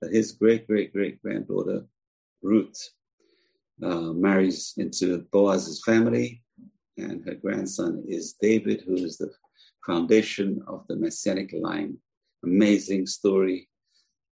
[0.01, 1.85] that his great great great granddaughter
[2.41, 2.91] Ruth
[3.83, 6.43] uh, marries into Boaz's family,
[6.97, 9.31] and her grandson is David, who is the
[9.85, 11.97] foundation of the messianic line.
[12.43, 13.69] Amazing story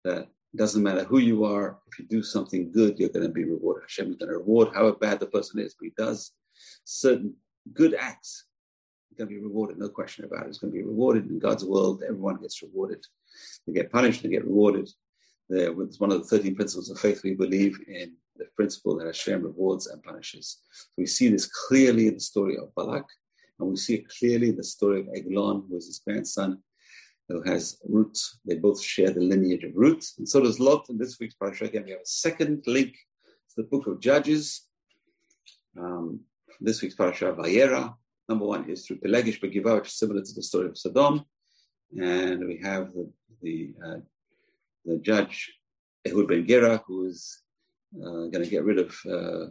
[0.03, 3.43] that doesn't matter who you are, if you do something good, you're going to be
[3.43, 3.83] rewarded.
[3.83, 6.31] Hashem is going to reward however bad the person is, but he does
[6.83, 7.35] certain
[7.73, 8.45] good acts
[9.09, 10.49] He's going to be rewarded, no question about it.
[10.49, 12.03] It's going to be rewarded in God's world.
[12.03, 13.05] Everyone gets rewarded.
[13.65, 14.89] They get punished, they get rewarded.
[15.49, 17.21] It's one of the 13 principles of faith.
[17.23, 20.59] We believe in the principle that Hashem rewards and punishes.
[20.71, 23.05] So we see this clearly in the story of Balak,
[23.59, 26.61] and we see it clearly in the story of Eglon, who is his grandson,
[27.29, 28.21] who has Ruth.
[28.45, 30.89] They both share the lineage of Ruth, and so does Lot.
[30.89, 34.67] In this week's parasha, again, we have a second link to the book of Judges.
[35.79, 36.21] Um,
[36.61, 37.95] this week's parasha, Vayera,
[38.27, 41.23] Number one is through Pelegish Begiva, which is similar to the story of Sodom.
[41.99, 43.11] And we have the,
[43.41, 43.97] the, uh,
[44.83, 45.53] the judge,
[46.07, 47.43] Ehud Ben Gera, who is
[48.03, 49.45] uh, going to get rid of uh,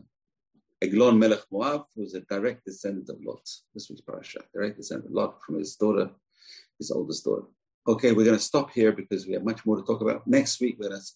[0.82, 3.48] Eglon Melech Moab, who is a direct descendant of Lot.
[3.74, 6.10] This was parasha, direct descendant of Lot from his daughter,
[6.78, 7.46] his oldest daughter.
[7.86, 10.26] Okay, we're going to stop here because we have much more to talk about.
[10.26, 11.06] Next week, we're going to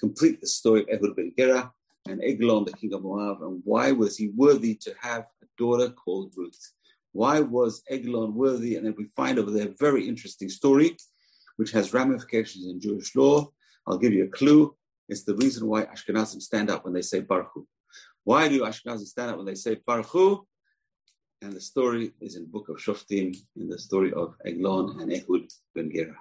[0.00, 1.72] complete the story of Ehud Ben Gera
[2.08, 5.90] and Eglon, the king of Moab, and why was he worthy to have a daughter
[5.90, 6.72] called Ruth.
[7.12, 8.76] Why was Eglon worthy?
[8.76, 10.96] And then we find over there a very interesting story,
[11.56, 13.50] which has ramifications in Jewish law.
[13.86, 14.74] I'll give you a clue.
[15.08, 17.66] It's the reason why Ashkenazim stand up when they say Baruch Hu.
[18.24, 20.46] Why do Ashkenazim stand up when they say Baruch Hu?
[21.40, 25.48] And the story is in book of Shoftim, in the story of Eglon and Ehud
[25.74, 26.16] ben Gera.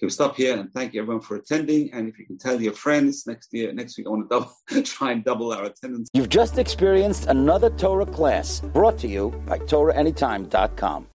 [0.00, 1.92] Okay, we stop here and thank you everyone for attending.
[1.92, 4.82] And if you can tell your friends next year, next week, I want to double,
[4.84, 6.08] try and double our attendance.
[6.14, 11.06] You've just experienced another Torah class brought to you by TorahAnytime.com.